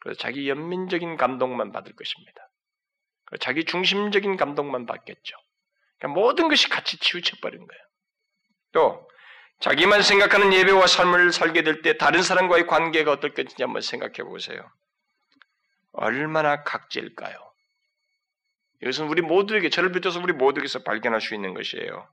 [0.00, 2.40] 그래서 자기 연민적인 감동만 받을 것입니다.
[3.38, 5.36] 자기 중심적인 감동만 받겠죠.
[5.98, 7.82] 그러니까 모든 것이 같이 치우쳐 버린 거예요.
[8.72, 9.08] 또
[9.60, 14.68] 자기만 생각하는 예배와 삶을 살게 될 때 다른 사람과의 관계가 어떨 것인지 한번 생각해 보세요.
[15.92, 17.36] 얼마나 각질일까요?
[18.82, 22.08] 이것은 우리 모두에게 저를 비롯해서 우리 모두에게서 발견할 수 있는 것이에요.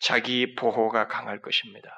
[0.00, 1.90] 자기 보호가 강할 것입니다.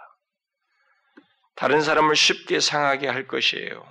[1.54, 3.86] 다른 사람을 쉽게 상하게 할 것이에요.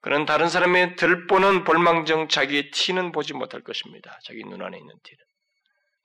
[0.00, 4.18] 그런 다른 사람의 들보는 볼망정 자기의 티는 보지 못할 것입니다.
[4.24, 5.18] 자기 눈 안에 있는 티는.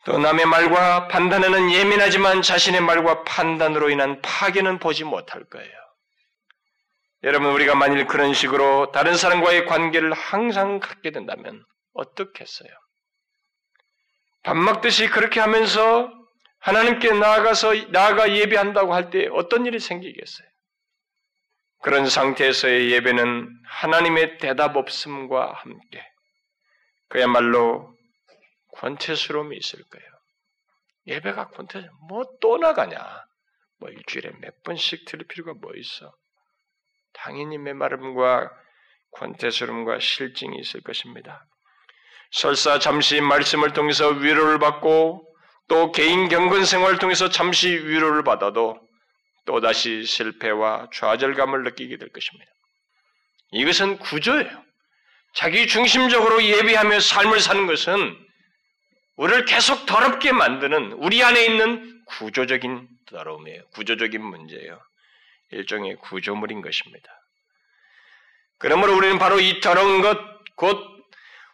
[0.06, 5.81] 또 남의 말과 판단에는 예민하지만 자신의 말과 판단으로 인한 파괴는 보지 못할 거예요.
[7.24, 12.70] 여러분, 우리가 만일 그런 식으로 다른 사람과의 관계를 항상 갖게 된다면 어떻겠어요?
[14.44, 16.12] 밥 먹듯이 그렇게 하면서
[16.60, 20.48] 하나님께 나아가서 나아가 예배한다고 할 때 어떤 일이 생기겠어요?
[21.84, 26.04] 그런 상태에서의 예배는 하나님의 대답 없음과 함께
[27.10, 27.96] 그야말로
[28.78, 30.08] 권태스러움이 있을 거예요.
[31.08, 32.98] 예배가 권태, 뭐 또 나가냐?
[33.80, 36.14] 뭐 일주일에 몇 번씩 들을 필요가 뭐 있어?
[37.14, 38.50] 당연히 메마름과
[39.14, 41.46] 권태스러움과 실증이 있을 것입니다.
[42.32, 45.28] 설사 잠시 말씀을 통해서 위로를 받고
[45.68, 48.80] 또 개인 경건 생활을 통해서 잠시 위로를 받아도
[49.46, 52.52] 또다시 실패와 좌절감을 느끼게 될 것입니다.
[53.52, 54.64] 이것은 구조예요.
[55.34, 58.18] 자기 중심적으로 예비하며 삶을 사는 것은
[59.18, 63.68] 우리를 계속 더럽게 만드는 우리 안에 있는 구조적인 더러움이에요.
[63.74, 64.80] 구조적인 문제예요.
[65.52, 67.10] 일종의 구조물인 것입니다.
[68.58, 70.20] 그러므로 우리는 바로 이 더러운 것,
[70.56, 70.78] 곧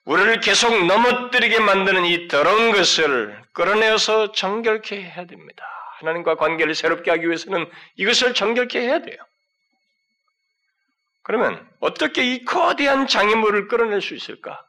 [0.06, 5.66] 우리를 계속 넘어뜨리게 만드는 이 더러운 것을 끌어내어서 정결케 해야 됩니다.
[6.00, 9.18] 하나님과 관계를 새롭게 하기 위해서는 이것을 정결케 해야 돼요.
[11.24, 14.64] 그러면 어떻게 이 거대한 장애물을 끌어낼 수 있을까?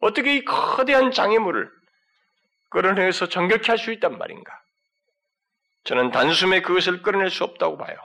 [0.00, 1.70] 어떻게 이 거대한 장애물을
[2.70, 4.52] 끌어내서 정결케 할 수 있단 말인가?
[5.84, 7.96] 저는 단숨에 그것을 끌어낼 수 없다고 봐요.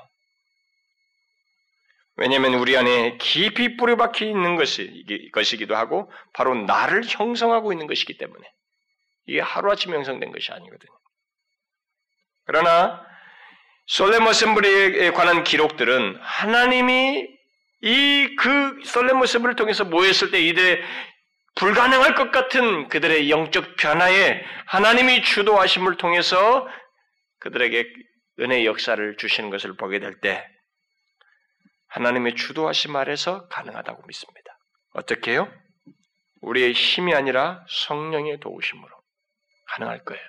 [2.17, 8.41] 왜냐하면 우리 안에 깊이 뿌리박혀 있는 것이, 것이기도 하고 바로 나를 형성하고 있는 것이기 때문에
[9.27, 10.91] 이게 하루아침 형성된 것이 아니거든요.
[12.45, 13.05] 그러나
[13.87, 17.27] 솔레모 셈블리에 관한 기록들은 하나님이
[17.81, 18.81] 이그
[19.27, 20.81] 셈블을 통해서 모였을 때 이들의
[21.55, 26.67] 불가능할 것 같은 그들의 영적 변화에 하나님이 주도하심을 통해서
[27.39, 27.85] 그들에게
[28.39, 30.45] 은혜의 역사를 주시는 것을 보게 될 때
[31.95, 34.57] 하나님의 주도하심 아래서 가능하다고 믿습니다.
[34.93, 35.49] 어떻게 해요?
[36.41, 38.89] 우리의 힘이 아니라 성령의 도우심으로
[39.67, 40.21] 가능할 거예요.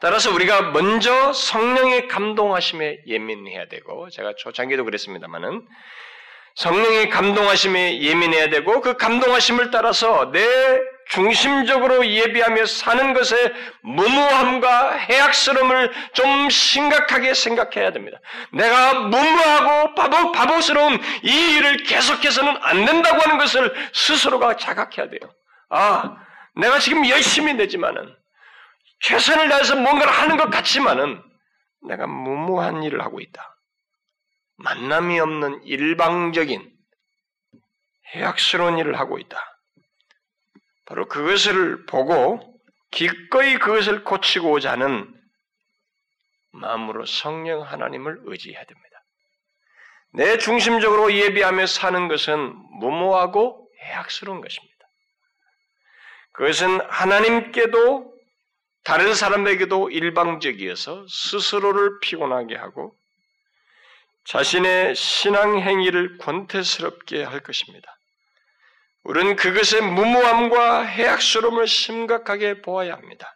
[0.00, 5.66] 따라서 우리가 먼저 성령의 감동하심에 예민해야 되고 제가 초창기도 그랬습니다만은
[6.56, 10.40] 성령의 감동하심에 예민해야 되고 그 감동하심을 따라서 내
[11.08, 18.18] 중심적으로 예비하며 사는 것의 무모함과 해악스러움을 좀 심각하게 생각해야 됩니다.
[18.52, 25.30] 내가 무모하고 바보, 바보스러운 이 일을 계속해서는 안 된다고 하는 것을 스스로가 자각해야 돼요.
[25.68, 26.16] 아,
[26.56, 28.14] 내가 지금 열심히 내지만은
[29.00, 31.22] 최선을 다해서 뭔가를 하는 것 같지만은
[31.86, 33.55] 내가 무모한 일을 하고 있다.
[34.56, 36.72] 만남이 없는 일방적인
[38.14, 39.38] 해악스러운 일을 하고 있다.
[40.86, 42.40] 바로 그것을 보고
[42.90, 45.12] 기꺼이 그것을 고치고자 하는
[46.52, 48.86] 마음으로 성령 하나님을 의지해야 됩니다.
[50.12, 54.76] 내 중심적으로 예비하며 사는 것은 무모하고 해악스러운 것입니다.
[56.32, 58.14] 그것은 하나님께도
[58.84, 62.96] 다른 사람에게도 일방적이어서 스스로를 피곤하게 하고
[64.26, 67.96] 자신의 신앙 행위를 권태스럽게 할 것입니다.
[69.04, 73.32] 우리는 그것의 무모함과 해악스러움을 심각하게 보아야 합니다.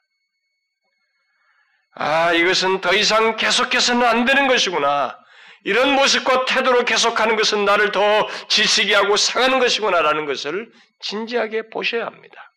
[1.95, 5.17] 아, 이것은 더 이상 계속해서는 안 되는 것이구나.
[5.63, 12.53] 이런 모습과 태도로 계속하는 것은 나를 더 지치게 하고 상하는 것이구나라는 것을 진지하게 보셔야 합니다.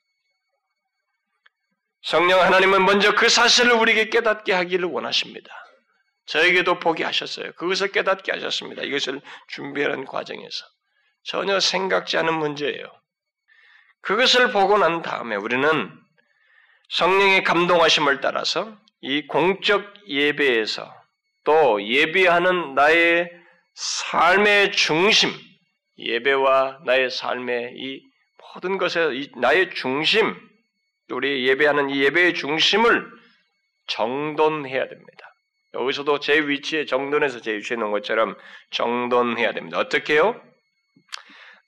[2.04, 5.63] 성령 하나님은 먼저 그 사실을 우리에게 깨닫게 하기를 원하십니다.
[6.26, 7.52] 저에게도 보게 하셨어요.
[7.54, 8.84] 그것을 깨닫게 하셨습니다.
[8.84, 10.66] 이것을 준비하는 과정에서.
[11.24, 12.86] 전혀 생각지 않은 문제예요.
[14.02, 15.92] 그것을 보고 난 다음에 우리는
[16.90, 20.94] 성령의 감동하심을 따라서 이 공적 예배에서
[21.46, 23.30] 또 예배하는 나의
[23.74, 25.30] 삶의 중심,
[25.98, 28.02] 예배와 나의 삶의 이
[28.54, 30.36] 모든 것에 나의 중심,
[31.10, 33.06] 우리 예배하는 이 예배의 중심을
[33.88, 35.23] 정돈해야 됩니다.
[35.74, 38.38] 여기서도 제 위치에 정돈해서 제 위치에 놓은 것처럼
[38.72, 39.80] 정돈해야 됩니다.
[39.80, 40.40] 어떻게요?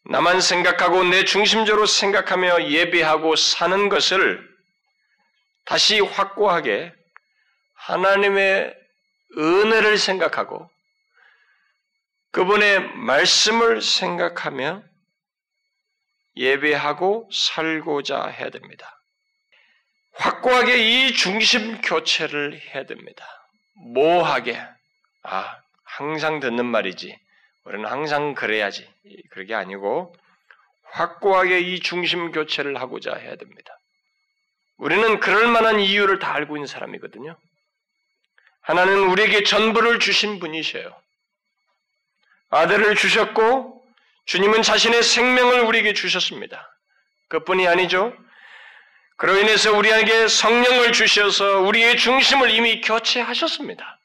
[0.05, 4.47] 나만 생각하고 내 중심적으로 생각하며 예배하고 사는 것을
[5.65, 6.93] 다시 확고하게
[7.73, 8.75] 하나님의
[9.37, 10.69] 은혜를 생각하고
[12.31, 14.83] 그분의 말씀을 생각하며
[16.35, 18.91] 예배하고 살고자 해야 됩니다.
[20.13, 23.25] 확고하게 이 중심 교체를 해야 됩니다.
[23.75, 24.61] 모하게,
[25.23, 27.17] 아, 항상 듣는 말이지.
[27.63, 28.87] 우리는 항상 그래야지.
[29.31, 30.15] 그게 아니고,
[30.91, 33.77] 확고하게 이 중심 교체를 하고자 해야 됩니다.
[34.77, 37.37] 우리는 그럴 만한 이유를 다 알고 있는 사람이거든요.
[38.61, 40.95] 하나는 우리에게 전부를 주신 분이셔요.
[42.49, 43.83] 아들을 주셨고,
[44.25, 46.71] 주님은 자신의 생명을 우리에게 주셨습니다.
[47.29, 48.15] 그뿐이 아니죠.
[49.17, 53.99] 그로 인해서 우리에게 성령을 주셔서 우리의 중심을 이미 교체하셨습니다.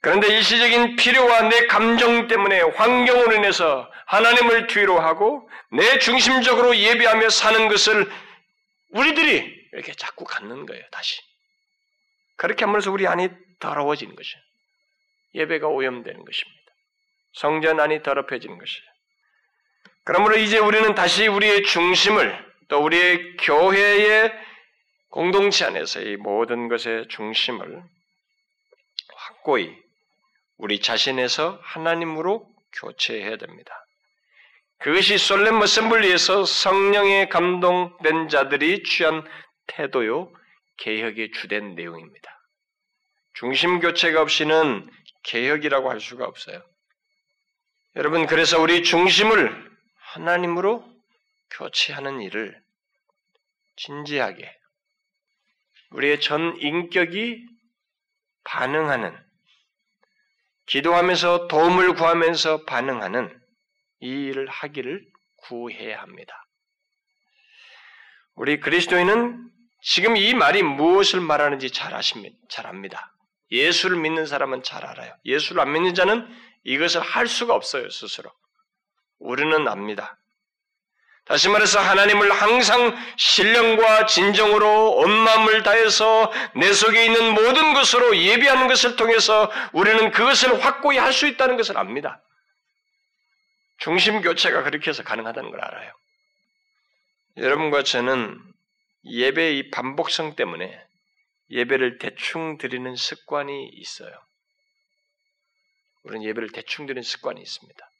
[0.00, 7.66] 그런데 일시적인 필요와 내 감정 때문에 환경으로 인해서 하나님을 뒤로 하고 내 중심적으로 예배하며 사는
[7.68, 8.08] 것을
[8.90, 11.20] 우리들이 이렇게 자꾸 갖는 거예요, 다시.
[12.36, 14.42] 그렇게 하면서 우리 안이 더러워지는 것이에요.
[15.34, 16.72] 예배가 오염되는 것입니다.
[17.34, 18.86] 성전 안이 더럽혀지는 것이에요.
[20.04, 24.32] 그러므로 이제 우리는 다시 우리의 중심을 또 우리의 교회의
[25.10, 27.82] 공동체 안에서 이 모든 것의 중심을
[29.14, 29.74] 확고히
[30.58, 33.72] 우리 자신에서 하나님으로 교체해야 됩니다.
[34.78, 39.26] 그것이 솔렘 어셈블리에서 성령에 감동된 자들이 취한
[39.68, 40.30] 태도요,
[40.78, 42.30] 개혁의 주된 내용입니다.
[43.34, 44.88] 중심 교체가 없이는
[45.24, 46.62] 개혁이라고 할 수가 없어요.
[47.96, 50.84] 여러분, 그래서 우리 중심을 하나님으로
[51.50, 52.60] 교체하는 일을
[53.76, 54.52] 진지하게
[55.90, 57.46] 우리의 전 인격이
[58.44, 59.16] 반응하는
[60.66, 63.40] 기도하면서 도움을 구하면서 반응하는
[64.00, 66.46] 이 일을 하기를 구해야 합니다.
[68.34, 69.50] 우리 그리스도인은
[69.82, 72.36] 지금 이 말이 무엇을 말하는지 잘 아십니다.
[72.48, 73.12] 잘 압니다.
[73.50, 75.14] 예수를 믿는 사람은 잘 알아요.
[75.24, 76.26] 예수를 안 믿는 자는
[76.64, 78.30] 이것을 할 수가 없어요, 스스로.
[79.18, 80.18] 우리는 압니다.
[81.26, 88.68] 다시 말해서 하나님을 항상 신령과 진정으로 온 마음을 다해서 내 속에 있는 모든 것으로 예비하는
[88.68, 92.22] 것을 통해서 우리는 그것을 확고히 할 수 있다는 것을 압니다.
[93.78, 95.92] 중심 교체가 그렇게 해서 가능하다는 걸 알아요.
[97.38, 98.38] 여러분과 저는
[99.04, 100.78] 예배의 이 반복성 때문에
[101.50, 104.12] 예배를 대충 드리는 습관이 있어요.
[106.04, 107.90] 우리는 예배를 대충 드리는 습관이 있습니다.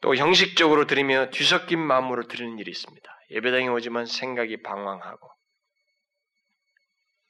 [0.00, 3.20] 또 형식적으로 드리며 뒤섞인 마음으로 드리는 일이 있습니다.
[3.30, 5.28] 예배당에 오지만 생각이 방황하고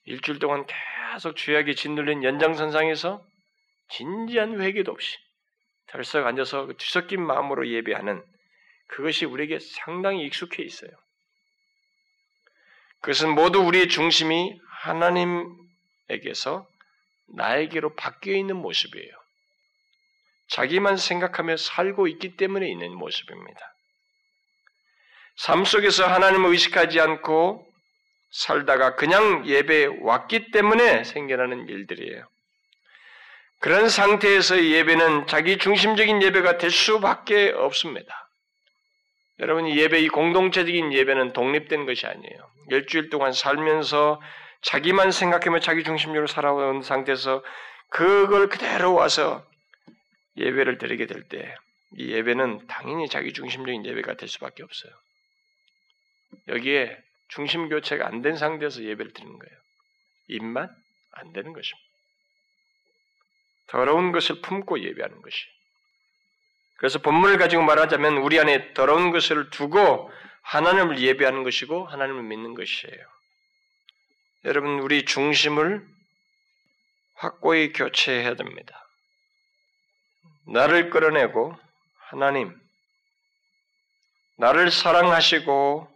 [0.05, 0.67] 일주일 동안
[1.13, 3.25] 계속 주약이 짓눌린 연장선상에서
[3.91, 5.17] 진지한 회개도 없이
[5.89, 8.23] 덜썩 앉아서 그 뒤섞인 마음으로 예배하는
[8.89, 10.91] 그것이 우리에게 상당히 익숙해 있어요.
[13.01, 16.67] 그것은 모두 우리의 중심이 하나님에게서
[17.35, 19.13] 나에게로 바뀌어 있는 모습이에요.
[20.49, 23.61] 자기만 생각하며 살고 있기 때문에 있는 모습입니다.
[25.37, 27.65] 삶 속에서 하나님을 의식하지 않고
[28.31, 32.27] 살다가 그냥 예배에 왔기 때문에 생겨나는 일들이에요.
[33.61, 38.29] 그런 상태에서 예배는 자기 중심적인 예배가 될 수밖에 없습니다.
[39.41, 42.51] 여러분, 예배, 이 공동체적인 예배는 독립된 것이 아니에요.
[42.71, 44.21] 일주일 동안 살면서
[44.63, 47.45] 자기만 생각하며 자기 중심적으로 살아온 상태에서
[47.91, 49.45] 그걸 그대로 와서
[50.39, 51.55] 예배를 드리게 될 때
[51.97, 54.93] 이 예배는 당연히 자기 중심적인 예배가 될 수밖에 없어요.
[56.49, 56.97] 여기에
[57.29, 59.59] 중심 교체가 안 된 상태에서 예배를 드리는 거예요.
[60.29, 60.69] 입만
[61.13, 61.89] 안 되는 것입니다.
[63.69, 65.47] 더러운 것을 품고 예배하는 것이.
[66.77, 70.11] 그래서 본문을 가지고 말하자면 우리 안에 더러운 것을 두고
[70.43, 73.07] 하나님을 예배하는 것이고 하나님을 믿는 것이에요.
[74.45, 75.87] 여러분 우리 중심을
[77.15, 78.88] 확고히 교체해야 됩니다.
[80.51, 81.55] 나를 끌어내고
[82.09, 82.59] 하나님,
[84.39, 85.89] 나를 사랑하시고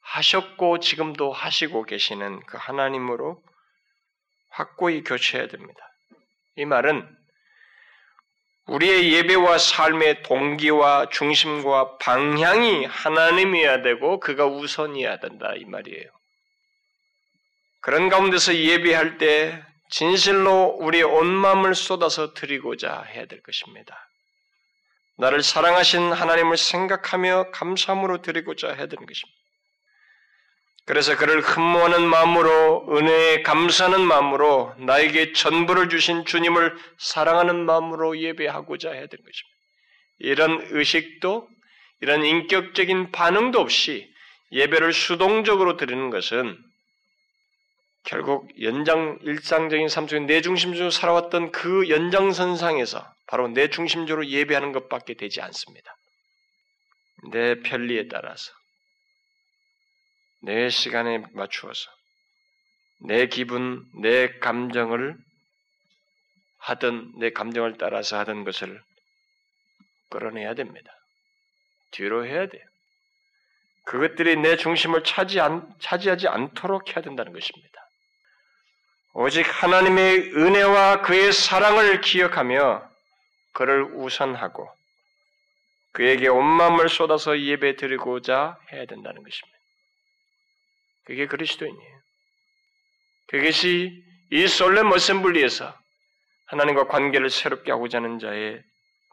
[0.00, 3.42] 하셨고 지금도 하시고 계시는 그 하나님으로
[4.50, 5.80] 확고히 교체해야 됩니다.
[6.56, 7.08] 이 말은
[8.66, 16.10] 우리의 예배와 삶의 동기와 중심과 방향이 하나님이어야 되고 그가 우선이어야 된다 이 말이에요.
[17.80, 24.08] 그런 가운데서 예배할 때 진실로 우리의 온 마음을 쏟아서 드리고자 해야 될 것입니다.
[25.18, 29.38] 나를 사랑하신 하나님을 생각하며 감사함으로 드리고자 해야 되는 것입니다.
[30.86, 39.06] 그래서 그를 흠모하는 마음으로 은혜에 감사하는 마음으로 나에게 전부를 주신 주님을 사랑하는 마음으로 예배하고자 해야
[39.06, 39.52] 되는 것입니다.
[40.20, 41.48] 이런 의식도
[42.00, 44.10] 이런 인격적인 반응도 없이
[44.52, 46.58] 예배를 수동적으로 드리는 것은
[48.04, 55.14] 결국 연장 일상적인 삶 속에 내 중심적으로 살아왔던 그 연장선상에서 바로 내 중심적으로 예배하는 것밖에
[55.14, 55.94] 되지 않습니다.
[57.30, 58.52] 내 편리에 따라서
[60.42, 61.90] 내 시간에 맞추어서
[63.04, 65.16] 내 기분, 내 감정을
[66.58, 68.82] 하든 내 감정을 따라서 하던 것을
[70.10, 70.92] 끌어내야 됩니다.
[71.92, 72.62] 뒤로 해야 돼요.
[73.84, 77.71] 그것들이 내 중심을 차지 안, 차지하지 않도록 해야 된다는 것입니다.
[79.14, 82.90] 오직 하나님의 은혜와 그의 사랑을 기억하며
[83.52, 84.68] 그를 우선하고
[85.92, 89.58] 그에게 온 마음을 쏟아서 예배 드리고자 해야 된다는 것입니다.
[91.04, 92.00] 그게 그리스도인이에요.
[93.28, 95.74] 그것이 이 솔렘 어셈블리에서
[96.46, 98.62] 하나님과 관계를 새롭게 하고자 하는 자의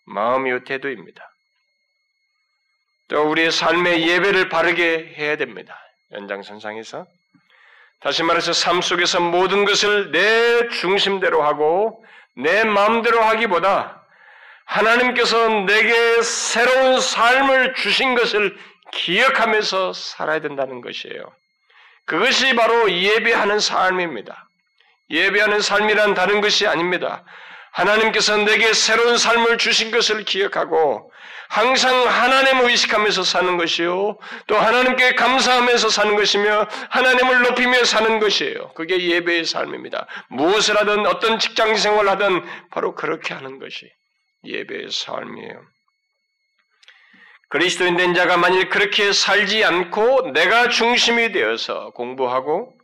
[0.06, 1.30] 마음이요 태도입니다.
[3.10, 5.78] 또 우리의 삶의 예배를 바르게 해야 됩니다.
[6.12, 7.06] 연장선상에서
[8.02, 12.04] 다시 말해서 삶 속에서 모든 것을 내 중심대로 하고
[12.36, 14.06] 내 마음대로 하기보다
[14.66, 18.56] 하나님께서 내게 새로운 삶을 주신 것을
[18.92, 21.34] 기억하면서 살아야 된다는 것이에요.
[22.06, 24.48] 그것이 바로 예배하는 삶입니다.
[25.10, 27.24] 예배하는 삶이란 다른 것이 아닙니다.
[27.72, 31.12] 하나님께서 내게 새로운 삶을 주신 것을 기억하고
[31.50, 34.18] 항상 하나님을 의식하면서 사는 것이요.
[34.46, 38.72] 또 하나님께 감사하면서 사는 것이며 하나님을 높이며 사는 것이에요.
[38.74, 40.06] 그게 예배의 삶입니다.
[40.30, 43.92] 무엇을 하든 어떤 직장 생활을 하든 바로 그렇게 하는 것이
[44.46, 45.62] 예배의 삶이에요.
[47.50, 52.78] 그리스도인 된 자가 만일 그렇게 살지 않고 내가 중심이 되어서 공부하고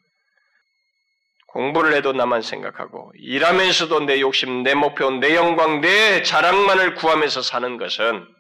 [1.50, 7.78] 공부를 해도 나만 생각하고 일하면서도 내 욕심, 내 목표, 내 영광, 내 자랑만을 구하면서 사는
[7.78, 8.35] 것은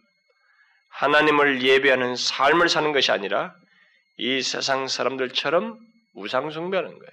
[0.95, 3.53] 하나님을 예배하는 삶을 사는 것이 아니라
[4.17, 5.77] 이 세상 사람들처럼
[6.13, 7.11] 우상숭배하는 거예요.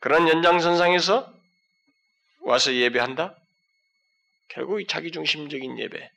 [0.00, 1.34] 그런 연장선상에서
[2.40, 3.36] 와서 예배한다?
[4.48, 6.10] 결국 자기 중심적인 예배,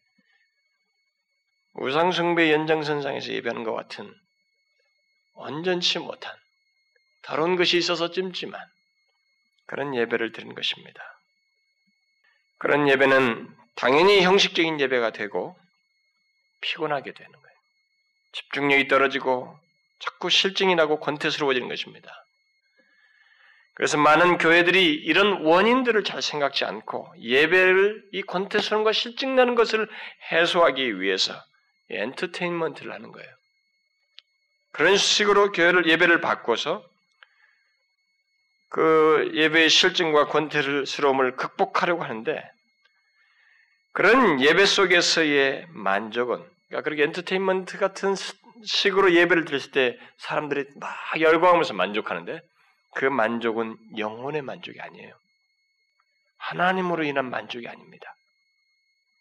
[1.73, 4.09] 우상숭배 연장선상에서 예배하는 것 같은
[5.33, 6.33] 완전치 못한
[7.23, 8.61] 다른 것이 있어서 찜지만
[9.65, 11.03] 그런 예배를 드리는 것입니다.
[12.59, 15.57] 그런 예배는 당연히 형식적인 예배가 되고
[16.63, 17.57] 피곤하게 되는 거예요.
[18.31, 19.59] 집중력이 떨어지고
[19.99, 22.11] 자꾸 실증이 나고 권태스러워지는 것입니다.
[23.75, 29.89] 그래서 많은 교회들이 이런 원인들을 잘 생각지 않고 예배를 이 권태스러움과 실증나는 것을
[30.31, 31.33] 해소하기 위해서
[31.89, 33.29] 엔터테인먼트를 하는 거예요.
[34.71, 36.83] 그런 식으로 교회를 예배를 바꿔서
[38.69, 42.43] 그 예배의 실증과 권태스러움을 극복하려고 하는데
[43.91, 48.15] 그런 예배 속에서의 만족은 그러니까 그렇게 엔터테인먼트 같은
[48.65, 52.41] 식으로 예배를 드렸을 때 사람들이 막 열광하면서 만족하는데
[52.95, 55.15] 그 만족은 영혼의 만족이 아니에요.
[56.37, 58.15] 하나님으로 인한 만족이 아닙니다.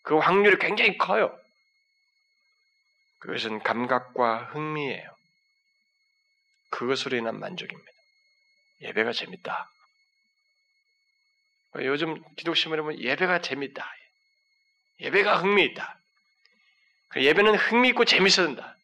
[0.02, 1.38] 그 확률이 굉장히 커요.
[3.20, 5.14] 그것은 감각과 흥미예요.
[6.70, 7.92] 그것으로 인한 만족입니다.
[8.80, 9.70] 예배가 재밌다.
[11.76, 13.86] 요즘 기독신문에 보면 예배가 재밌다.
[15.00, 16.01] 예배가 흥미있다.
[17.12, 18.76] 그 예배는 흥미있고 재밌어야 된다.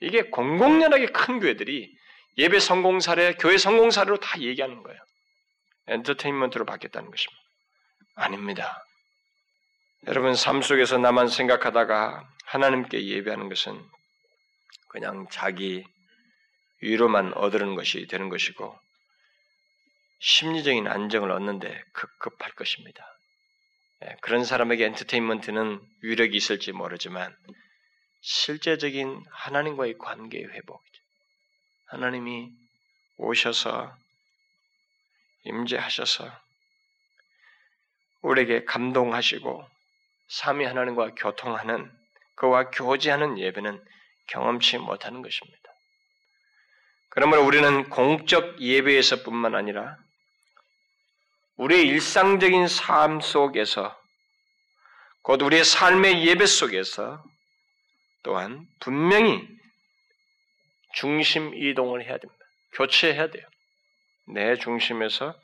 [0.00, 1.96] 이게 공공연하게 큰 교회들이
[2.38, 4.98] 예배 성공 사례, 교회 성공 사례로 다 얘기하는 거예요.
[5.88, 7.42] 엔터테인먼트로 바뀌었다는 것입니다.
[8.14, 8.84] 아닙니다.
[10.06, 13.80] 여러분 삶 속에서 나만 생각하다가 하나님께 예배하는 것은
[14.88, 15.84] 그냥 자기
[16.80, 18.76] 위로만 얻으는 것이 되는 것이고
[20.18, 23.04] 심리적인 안정을 얻는데 급급할 것입니다.
[24.04, 27.34] 예, 그런 사람에게 엔터테인먼트는 위력이 있을지 모르지만
[28.22, 31.02] 실제적인 하나님과의 관계의 회복이죠.
[31.86, 32.50] 하나님이
[33.16, 33.94] 오셔서
[35.44, 36.30] 임재하셔서
[38.22, 39.68] 우리에게 감동하시고
[40.28, 41.92] 삼위 하나님과 교통하는
[42.36, 43.84] 그와 교제하는 예배는
[44.28, 45.58] 경험치 못하는 것입니다.
[47.10, 49.98] 그러므로 우리는 공적 예배에서뿐만 아니라
[51.56, 54.00] 우리의 일상적인 삶 속에서
[55.22, 57.22] 곧 우리의 삶의 예배 속에서
[58.22, 59.46] 또한 분명히
[60.94, 62.44] 중심 이동을 해야 됩니다.
[62.74, 63.46] 교체해야 돼요.
[64.28, 65.34] 내 중심에서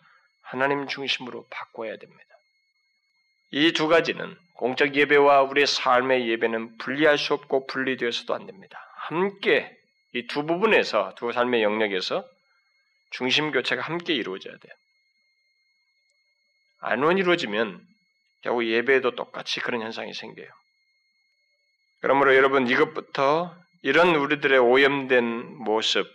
[0.43, 2.24] 하나님 중심으로 바꿔야 됩니다.
[3.51, 8.79] 이 두 가지는 공적 예배와 우리의 삶의 예배는 분리할 수 없고 분리되어서도 안 됩니다.
[8.97, 9.74] 함께
[10.14, 12.26] 이 두 부분에서 두 삶의 영역에서
[13.11, 14.72] 중심 교체가 함께 이루어져야 돼요.
[16.81, 17.87] 안 이루어지면
[18.43, 20.49] 결국 예배에도 똑같이 그런 현상이 생겨요.
[22.01, 26.07] 그러므로 여러분 이것부터 이런 우리들의 오염된 모습,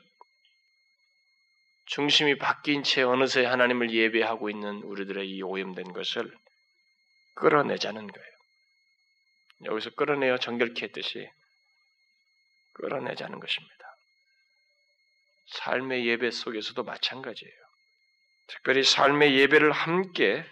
[1.85, 6.31] 중심이 바뀐 채 어느새 하나님을 예배하고 있는 우리들의 이 오염된 것을
[7.35, 8.33] 끌어내자는 거예요.
[9.65, 11.29] 여기서 끌어내어 정결케 했듯이
[12.73, 13.73] 끌어내자는 것입니다.
[15.47, 17.53] 삶의 예배 속에서도 마찬가지예요.
[18.47, 20.45] 특별히 삶의 예배를 함께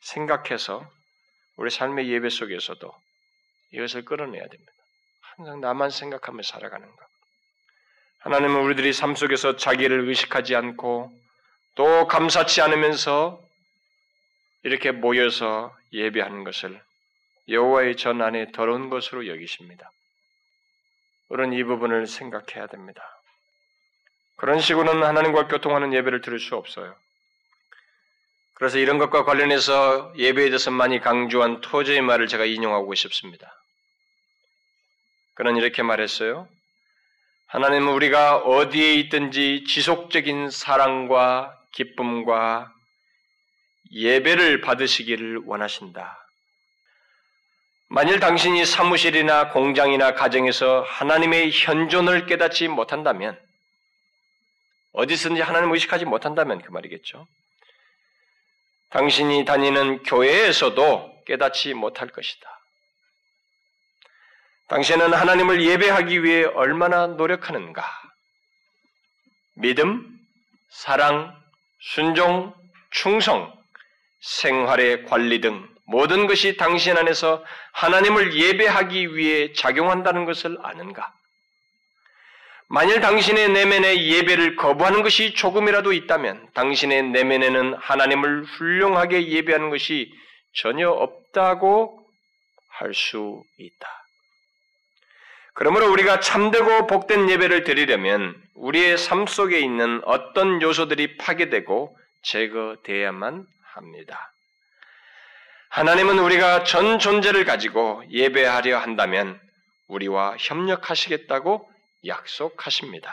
[0.00, 0.90] 생각해서
[1.56, 2.92] 우리 삶의 예배 속에서도
[3.72, 4.72] 이것을 끌어내야 됩니다.
[5.38, 7.06] 항상 나만 생각하며 살아가는 것.
[8.18, 11.12] 하나님은 우리들이 삶 속에서 자기를 의식하지 않고
[11.76, 13.40] 또 감사치 않으면서
[14.64, 16.82] 이렇게 모여서 예배하는 것을
[17.48, 19.92] 여호와의 전 안에 더러운 것으로 여기십니다.
[21.28, 23.00] 우리는 이 부분을 생각해야 됩니다.
[24.36, 26.96] 그런 식으로는 하나님과 교통하는 예배를 들을 수 없어요.
[28.54, 33.54] 그래서 이런 것과 관련해서 예배에 대해서 많이 강조한 토제의 말을 제가 인용하고 싶습니다.
[35.38, 36.48] 그는 이렇게 말했어요.
[37.46, 42.72] 하나님은 우리가 어디에 있든지 지속적인 사랑과 기쁨과
[43.92, 46.18] 예배를 받으시기를 원하신다.
[47.88, 53.40] 만일 당신이 사무실이나 공장이나 가정에서 하나님의 현존을 깨닫지 못한다면,
[54.92, 57.28] 어디서든지 하나님을 의식하지 못한다면 그 말이겠죠.
[58.90, 62.57] 당신이 다니는 교회에서도 깨닫지 못할 것이다.
[64.68, 67.82] 당신은 하나님을 예배하기 위해 얼마나 노력하는가?
[69.56, 70.06] 믿음,
[70.70, 71.34] 사랑,
[71.80, 72.54] 순종,
[72.90, 73.52] 충성,
[74.20, 77.42] 생활의 관리 등 모든 것이 당신 안에서
[77.72, 81.14] 하나님을 예배하기 위해 작용한다는 것을 아는가?
[82.68, 90.12] 만일 당신의 내면에 예배를 거부하는 것이 조금이라도 있다면 당신의 내면에는 하나님을 훌륭하게 예배하는 것이
[90.52, 92.06] 전혀 없다고
[92.68, 93.97] 할 수 있다.
[95.58, 103.44] 그러므로 우리가 참되고 복된 예배를 드리려면 우리의 삶 속에 있는 어떤 요소들이 파괴되고 제거되어야만
[103.74, 104.32] 합니다.
[105.70, 109.40] 하나님은 우리가 전 존재를 가지고 예배하려 한다면
[109.88, 111.68] 우리와 협력하시겠다고
[112.06, 113.12] 약속하십니다.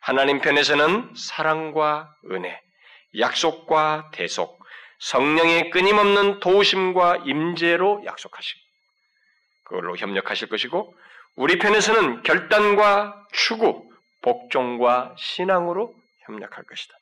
[0.00, 2.62] 하나님 편에서는 사랑과 은혜,
[3.18, 4.64] 약속과 대속,
[5.00, 8.60] 성령의 끊임없는 도우심과 임재로 약속하시고
[9.64, 10.94] 그걸로 협력하실 것이고
[11.38, 13.88] 우리 편에서는 결단과 추구,
[14.22, 15.94] 복종과 신앙으로
[16.26, 16.94] 협력할 것이다.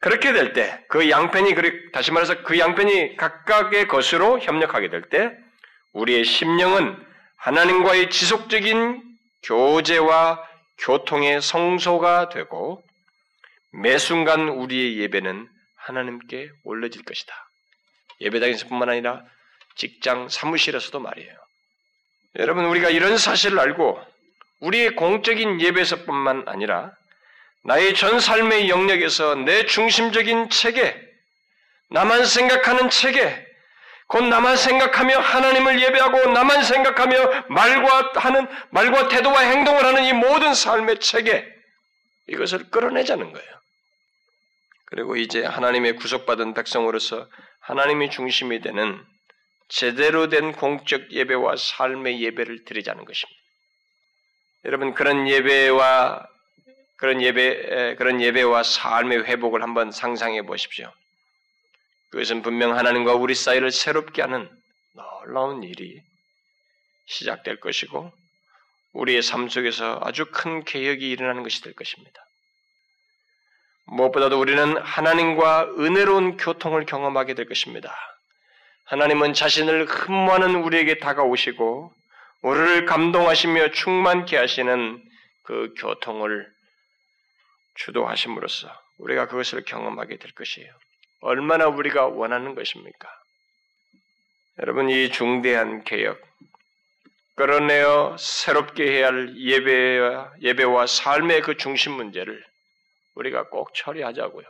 [0.00, 1.54] 그렇게 될 때, 그 양편이,
[1.92, 5.36] 다시 말해서 그 양편이 각각의 것으로 협력하게 될 때,
[5.92, 6.96] 우리의 심령은
[7.36, 9.02] 하나님과의 지속적인
[9.42, 10.42] 교제와
[10.78, 12.82] 교통의 성소가 되고
[13.72, 15.46] 매 순간 우리의 예배는
[15.76, 17.34] 하나님께 올려질 것이다.
[18.22, 19.24] 예배당에서뿐만 아니라
[19.76, 21.39] 직장, 사무실에서도 말이에요.
[22.36, 24.00] 여러분 우리가 이런 사실을 알고
[24.60, 26.92] 우리의 공적인 예배에서뿐만 아니라
[27.62, 30.96] 나의 전 삶의 영역에서 내 중심적인 체계,
[31.90, 33.46] 나만 생각하는 체계,
[34.06, 40.54] 곧 나만 생각하며 하나님을 예배하고 나만 생각하며 말과 하는 말과 태도와 행동을 하는 이 모든
[40.54, 41.46] 삶의 체계
[42.28, 43.60] 이것을 끌어내자는 거예요.
[44.86, 47.28] 그리고 이제 하나님의 구속받은 백성으로서
[47.60, 49.00] 하나님이 중심이 되는
[49.70, 53.40] 제대로 된 공적 예배와 삶의 예배를 드리자는 것입니다.
[54.64, 56.26] 여러분 그런 예배와
[56.96, 60.92] 그런 예배 그런 예배와 삶의 회복을 한번 상상해 보십시오.
[62.10, 64.50] 그것은 분명 하나님과 우리 사이를 새롭게 하는
[64.92, 66.02] 놀라운 일이
[67.06, 68.12] 시작될 것이고
[68.92, 72.20] 우리의 삶 속에서 아주 큰 개혁이 일어나는 것이 될 것입니다.
[73.86, 77.94] 무엇보다도 우리는 하나님과 은혜로운 교통을 경험하게 될 것입니다.
[78.90, 81.94] 하나님은 자신을 흠모하는 우리에게 다가오시고
[82.42, 85.00] 우리를 감동하시며 충만케 하시는
[85.44, 86.50] 그 교통을
[87.76, 88.68] 주도하심으로써
[88.98, 90.72] 우리가 그것을 경험하게 될 것이에요.
[91.20, 93.08] 얼마나 우리가 원하는 것입니까?
[94.58, 96.20] 여러분, 이 중대한 개혁,
[97.36, 102.44] 끌어내어 새롭게 해야 할 예배와, 예배와 삶의 그 중심 문제를
[103.14, 104.46] 우리가 꼭 처리하자고요.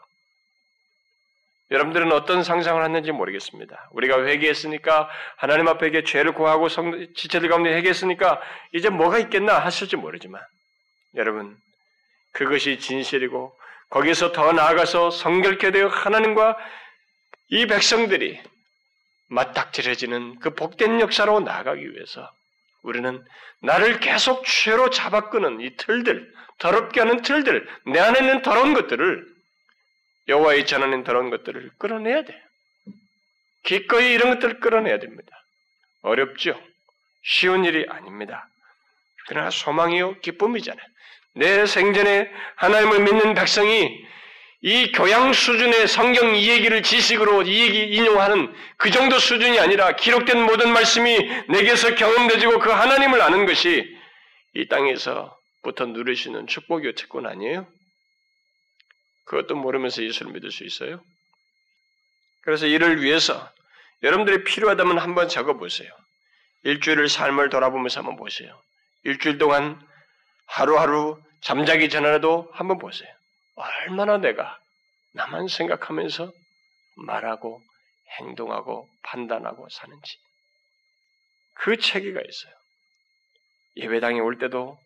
[1.71, 3.91] 여러분들은 어떤 상상을 했는지 모르겠습니다.
[3.93, 8.41] 우리가 회개했으니까 하나님 앞에 죄를 구하고 성, 지체들 가운데 회개했으니까
[8.73, 10.43] 이제 뭐가 있겠나 하실지 모르지만
[11.15, 11.57] 여러분
[12.33, 13.55] 그것이 진실이고
[13.91, 16.57] 거기서 더 나아가서 성결케 되어 하나님과
[17.49, 18.41] 이 백성들이
[19.29, 22.31] 맞닥뜨려지는 그 복된 역사로 나아가기 위해서
[22.83, 23.25] 우리는
[23.63, 29.27] 나를 계속 죄로 잡아끄는 이 틀들, 더럽게 하는 틀들, 내 안에 있는 더러운 것들을
[30.29, 32.41] 여호와의 전하는 더러운 것들을 끌어내야 돼.
[33.65, 35.31] 기꺼이 이런 것들을 끌어내야 됩니다.
[36.03, 36.61] 어렵죠.
[37.23, 38.49] 쉬운 일이 아닙니다.
[39.29, 40.85] 그러나 소망이요 기쁨이잖아요.
[41.35, 44.05] 내 생전에 하나님을 믿는 백성이
[44.63, 50.43] 이 교양 수준의 성경 이 얘기를 지식으로 이 얘기 인용하는 그 정도 수준이 아니라 기록된
[50.43, 51.17] 모든 말씀이
[51.49, 53.97] 내게서 경험되지고 그 하나님을 아는 것이
[54.55, 57.67] 이 땅에서부터 누리시는 축복이요 특권 아니에요?
[59.31, 61.05] 그것도 모르면서 예수를 믿을 수 있어요?
[62.41, 63.49] 그래서 이를 위해서
[64.03, 65.89] 여러분들이 필요하다면 한번 적어보세요.
[66.65, 68.61] 일주일을 삶을 돌아보면서 한번 보세요.
[69.05, 69.81] 일주일 동안
[70.47, 73.09] 하루하루 잠자기 전에라도 한번 보세요.
[73.55, 74.59] 얼마나 내가
[75.13, 76.33] 나만 생각하면서
[76.97, 77.63] 말하고
[78.19, 80.19] 행동하고 판단하고 사는지.
[81.55, 82.53] 그 체계가 있어요.
[83.77, 84.77] 예배당에 올 때도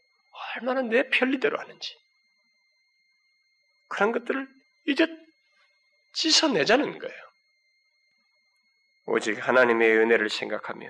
[0.57, 1.97] 얼마나 내 편리대로 하는지.
[3.89, 4.49] 그런 것들을
[4.87, 5.07] 이제
[6.15, 7.25] 씻어내자는 거예요.
[9.07, 10.89] 오직 하나님의 은혜를 생각하며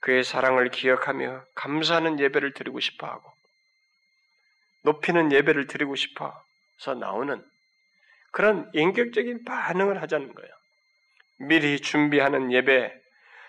[0.00, 3.32] 그의 사랑을 기억하며 감사하는 예배를 드리고 싶어 하고
[4.82, 7.44] 높이는 예배를 드리고 싶어서 나오는
[8.32, 10.50] 그런 인격적인 반응을 하자는 거예요.
[11.38, 12.92] 미리 준비하는 예배,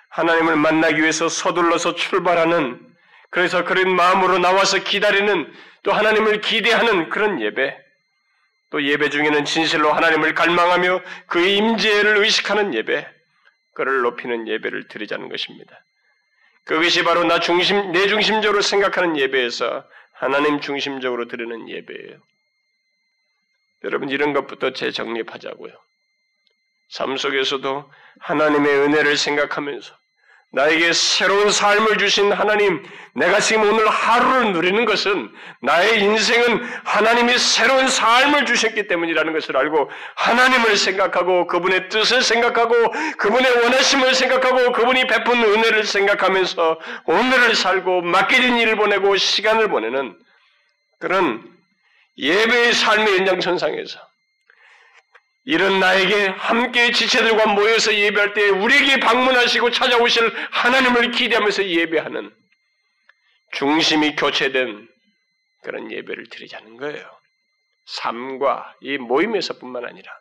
[0.09, 2.93] 하나님을 만나기 위해서 서둘러서 출발하는
[3.29, 7.82] 그래서 그런 마음으로 나와서 기다리는 또 하나님을 기대하는 그런 예배,
[8.73, 13.07] 또 예배 중에는 진실로 하나님을 갈망하며 그의 임재를 의식하는 예배,
[13.75, 15.79] 그를 높이는 예배를 드리자는 것입니다.
[16.63, 22.19] 그것이 바로 나 중심, 내 중심적으로 생각하는 예배에서 하나님 중심적으로 드리는 예배예요.
[23.83, 25.71] 여러분 이런 것부터 재정립하자고요.
[26.89, 29.95] 삶 속에서도 하나님의 은혜를 생각하면서
[30.53, 32.83] 나에게 새로운 삶을 주신 하나님,
[33.15, 35.31] 내가 지금 오늘 하루를 누리는 것은
[35.61, 42.75] 나의 인생은 하나님이 새로운 삶을 주셨기 때문이라는 것을 알고 하나님을 생각하고 그분의 뜻을 생각하고
[43.17, 50.15] 그분의 원하심을 생각하고 그분이 베푼 은혜를 생각하면서 오늘을 살고 맡겨진 일을 보내고 시간을 보내는
[50.99, 51.43] 그런
[52.19, 54.12] 예배의 삶의 연장선상에서
[55.45, 62.33] 이런 나에게 함께 지체들과 모여서 예배할 때 우리에게 방문하시고 찾아오실 하나님을 기대하면서 예배하는
[63.51, 64.87] 중심이 교체된
[65.63, 67.19] 그런 예배를 드리자는 거예요.
[67.85, 70.11] 삶과 이 모임에서뿐만 아니라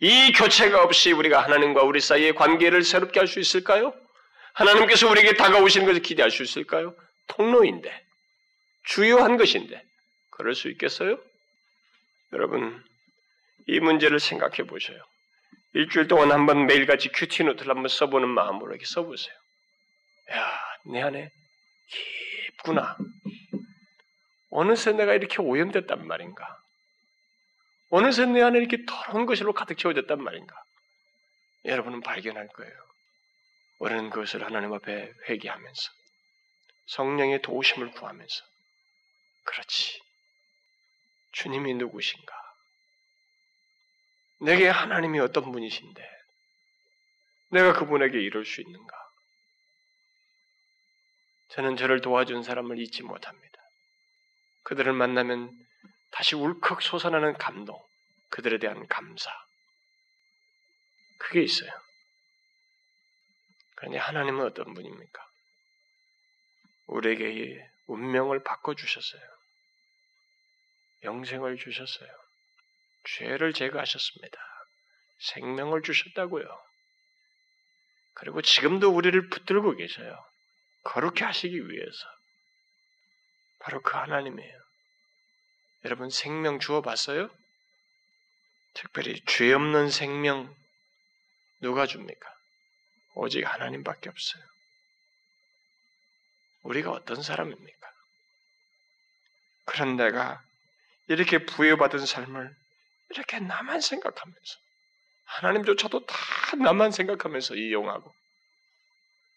[0.00, 3.94] 이 교체가 없이 우리가 하나님과 우리 사이의 관계를 새롭게 할 수 있을까요?
[4.54, 6.94] 하나님께서 우리에게 다가오시는 것을 기대할 수 있을까요?
[7.28, 8.04] 통로인데
[8.84, 9.82] 주요한 것인데
[10.30, 11.18] 그럴 수 있겠어요?
[12.32, 12.82] 여러분
[13.66, 14.98] 이 문제를 생각해 보셔요.
[15.74, 19.34] 일주일 동안 한번 매일같이 큐티 노트를 한번 써보는 마음으로 이렇게 써보세요.
[20.32, 21.30] 야, 내 안에
[21.88, 22.96] 깊구나.
[24.50, 26.58] 어느새 내가 이렇게 오염됐단 말인가?
[27.90, 30.54] 어느새 내 안에 이렇게 더러운 것으로 가득 채워졌단 말인가?
[31.64, 32.72] 여러분은 발견할 거예요.
[33.78, 35.90] 우리는 그것을 하나님 앞에 회개하면서
[36.86, 38.44] 성령의 도우심을 구하면서
[39.44, 40.00] 그렇지.
[41.32, 42.41] 주님이 누구신가?
[44.42, 46.10] 내게 하나님이 어떤 분이신데
[47.50, 48.96] 내가 그분에게 이룰 수 있는가?
[51.50, 53.58] 저는 저를 도와준 사람을 잊지 못합니다.
[54.64, 55.52] 그들을 만나면
[56.10, 57.80] 다시 울컥 솟아나는 감동,
[58.30, 59.30] 그들에 대한 감사.
[61.18, 61.70] 그게 있어요.
[63.76, 65.28] 그런데 하나님은 어떤 분입니까?
[66.86, 69.22] 우리에게 운명을 바꿔주셨어요.
[71.04, 72.21] 영생을 주셨어요.
[73.04, 74.38] 죄를 제거하셨습니다.
[75.20, 76.44] 생명을 주셨다고요.
[78.14, 80.24] 그리고 지금도 우리를 붙들고 계셔요.
[80.84, 82.06] 거룩해 하시기 위해서.
[83.60, 84.62] 바로 그 하나님이에요.
[85.84, 87.30] 여러분 생명 주어봤어요?
[88.74, 90.54] 특별히 죄 없는 생명
[91.60, 92.34] 누가 줍니까?
[93.14, 94.42] 오직 하나님밖에 없어요.
[96.62, 97.92] 우리가 어떤 사람입니까?
[99.64, 100.42] 그런 내가
[101.08, 102.61] 이렇게 부여받은 삶을
[103.12, 104.58] 이렇게 나만 생각하면서
[105.24, 106.16] 하나님조차도 다
[106.56, 108.14] 나만 생각하면서 이용하고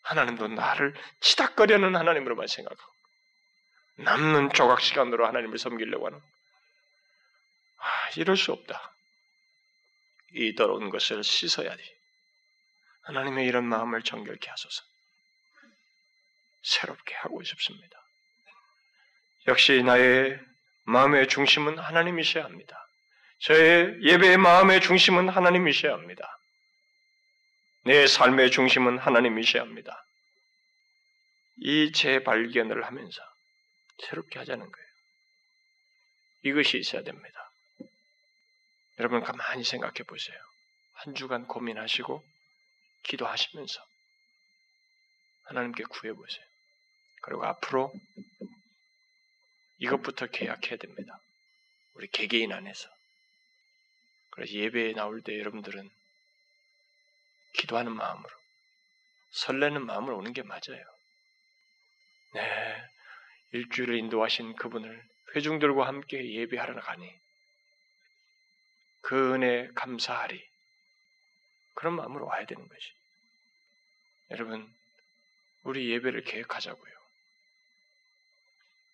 [0.04, 2.92] 하나님도 나를 치닥거려는 하나님으로만 생각하고
[3.98, 6.20] 남는 조각 시간으로 하나님을 섬기려고 하는
[7.78, 8.94] 아, 이럴 수 없다.
[10.34, 11.84] 이 더러운 것을 씻어야 돼.
[13.04, 14.84] 하나님의 이런 마음을 정결케 하소서.
[16.64, 18.00] 새롭게 하고 싶습니다.
[19.48, 20.40] 역시 나의
[20.86, 22.85] 마음의 중심은 하나님이셔야 합니다.
[23.46, 26.40] 저의 예배의 마음의 중심은 하나님이셔야 합니다.
[27.84, 30.04] 내 삶의 중심은 하나님이셔야 합니다.
[31.58, 33.22] 이 재발견을 하면서
[34.00, 34.88] 새롭게 하자는 거예요.
[36.42, 37.52] 이것이 있어야 됩니다.
[38.98, 40.38] 여러분 가만히 생각해 보세요.
[40.94, 42.26] 한 주간 고민하시고
[43.04, 43.80] 기도하시면서
[45.44, 46.46] 하나님께 구해 보세요.
[47.22, 47.94] 그리고 앞으로
[49.78, 51.20] 이것부터 계약해야 됩니다.
[51.94, 52.90] 우리 개개인 안에서.
[54.36, 55.90] 그래서 예배에 나올 때 여러분들은
[57.54, 58.30] 기도하는 마음으로,
[59.32, 60.84] 설레는 마음으로 오는 게 맞아요.
[62.34, 62.86] 네.
[63.54, 65.02] 일주일을 인도하신 그분을
[65.36, 67.14] 회중들과 함께 예배하러 가니
[69.02, 70.46] 그 은혜 감사하리.
[71.76, 72.92] 그런 마음으로 와야 되는 것이.
[74.32, 74.74] 여러분,
[75.64, 76.94] 우리 예배를 계획하자고요.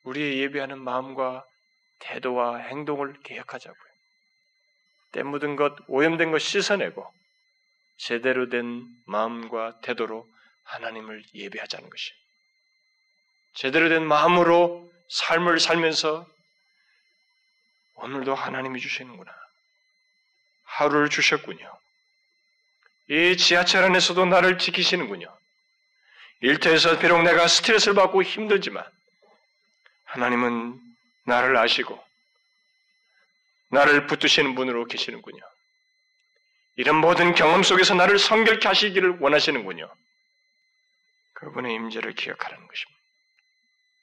[0.04, 1.46] 우리의 예배하는 마음과
[2.00, 3.91] 태도와 행동을 계획하자고요.
[5.12, 7.12] 때 묻은 것, 오염된 것 씻어내고
[7.97, 10.28] 제대로 된 마음과 태도로
[10.64, 12.12] 하나님을 예배하자는 것이.
[13.53, 16.28] 제대로 된 마음으로 삶을 살면서
[17.95, 19.32] 오늘도 하나님이 주시는구나.
[20.64, 21.72] 하루를 주셨군요.
[23.09, 25.28] 이 지하철 안에서도 나를 지키시는군요.
[26.39, 28.84] 일터에서 비록 내가 스트레스를 받고 힘들지만
[30.05, 30.80] 하나님은
[31.26, 32.03] 나를 아시고
[33.72, 35.42] 나를 붙드시는 분으로 계시는군요.
[36.76, 39.94] 이런 모든 경험 속에서 나를 성결케 하시기를 원하시는군요.
[41.34, 43.02] 그분의 임재를 기억하라는 것입니다.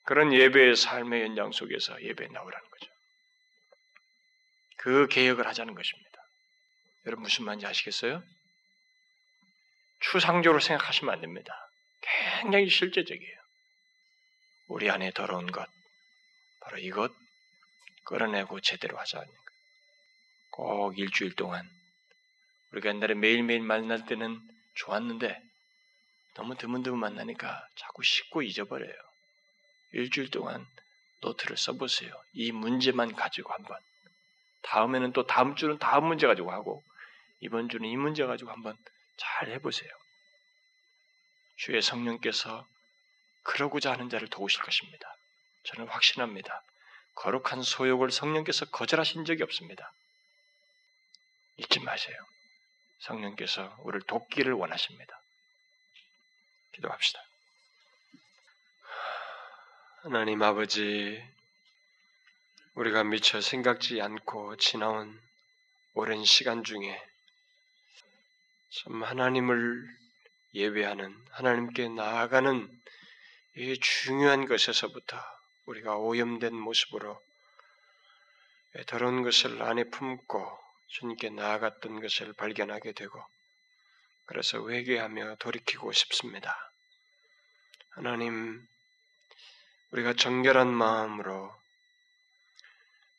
[0.05, 2.93] 그런 예배의 삶의 연장 속에서 예배에 나오라는 거죠.
[4.79, 6.09] 그 개혁을 하자는 것입니다.
[7.07, 8.23] 여러분 무슨 말인지 아시겠어요?
[10.01, 11.53] 추상적으로 생각하시면 안 됩니다.
[12.41, 13.39] 굉장히 실제적이에요.
[14.69, 15.69] 우리 안에 더러운 것,
[16.61, 17.13] 바로 이것
[18.05, 19.48] 끌어내고 제대로 하자는 것.
[20.59, 21.71] 꼭 일주일 동안
[22.73, 24.41] 우리가 옛날에 매일매일 만날 때는
[24.75, 25.41] 좋았는데
[26.35, 28.93] 너무 드문드문 만나니까 자꾸 씻고 잊어버려요.
[29.93, 30.67] 일주일 동안
[31.21, 32.13] 노트를 써보세요.
[32.33, 33.79] 이 문제만 가지고 한번.
[34.63, 36.83] 다음에는 또 다음 주는 다음 문제 가지고 하고
[37.39, 38.77] 이번 주는 이 문제 가지고 한번
[39.17, 39.89] 잘 해보세요.
[41.57, 42.67] 주의 성령께서
[43.45, 45.09] 그러고자 하는 자를 도우실 것입니다.
[45.63, 46.63] 저는 확신합니다.
[47.15, 49.93] 거룩한 소욕을 성령께서 거절하신 적이 없습니다.
[51.59, 52.17] 잊지 마세요.
[53.01, 55.21] 성령께서 우리를 돕기를 원하십니다.
[56.73, 57.21] 기도합시다.
[60.03, 61.23] 하나님 아버지,
[62.75, 65.21] 우리가 미처 생각지 않고 지나온
[65.95, 67.05] 오랜 시간 중에
[68.71, 69.85] 참 하나님을
[70.55, 72.83] 예배하는 하나님께 나아가는
[73.57, 75.21] 이 중요한 것에서부터
[75.67, 77.21] 우리가 오염된 모습으로
[78.87, 83.23] 더러운 것을 안에 품고 주님께 나아갔던 것을 발견하게 되고
[84.27, 86.57] 그래서 회개하며 돌이키고 싶습니다.
[87.91, 88.67] 하나님,
[89.91, 91.55] 우리가 정결한 마음으로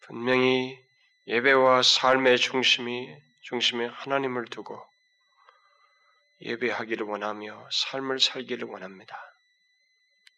[0.02, 0.80] 분명히
[1.28, 4.84] 예배와 삶의 중심이 중심에 하나님을 두고
[6.42, 9.18] 예배하기를 원하며 삶을 살기를 원합니다.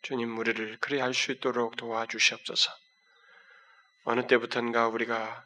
[0.01, 2.71] 주님 우리를 그리 할 수 있도록 도와주시옵소서.
[4.05, 5.45] 어느 때부턴가 우리가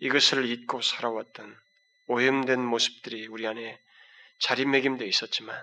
[0.00, 1.56] 이것을 잊고 살아왔던
[2.06, 3.78] 오염된 모습들이 우리 안에
[4.40, 5.62] 자리매김되어 있었지만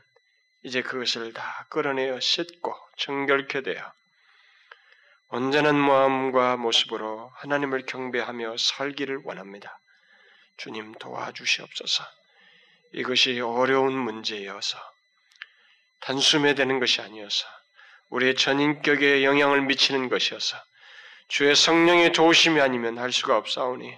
[0.64, 3.94] 이제 그것을 다 끌어내어 씻고 정결케 되어
[5.30, 9.80] 온전한 마음과 모습으로 하나님을 경배하며 살기를 원합니다.
[10.58, 12.04] 주님 도와주시옵소서.
[12.94, 14.78] 이것이 어려운 문제여서
[16.02, 17.48] 단숨에 되는 것이 아니어서
[18.10, 20.58] 우리의 전인격에 영향을 미치는 것이어서
[21.30, 23.98] 주의 성령의 도우심이 아니면 할 수가 없사오니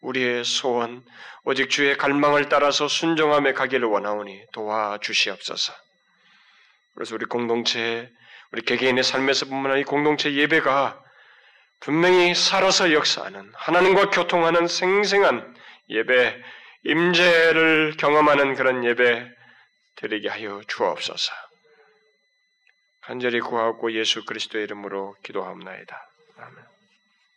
[0.00, 1.04] 우리의 소원
[1.44, 5.72] 오직 주의 갈망을 따라서 순종함에 가기를 원하오니 도와주시옵소서.
[6.94, 8.10] 그래서 우리 공동체
[8.52, 11.00] 우리 개개인의 삶에서뿐만 아니라 공동체 예배가
[11.80, 15.54] 분명히 살아서 역사하는 하나님과 교통하는 생생한
[15.88, 16.42] 예배
[16.84, 19.28] 임재를 경험하는 그런 예배
[19.96, 21.32] 드리게 하여 주옵소서.
[23.02, 26.06] 간절히 구하고 예수 그리스도의 이름으로 기도하옵나이다.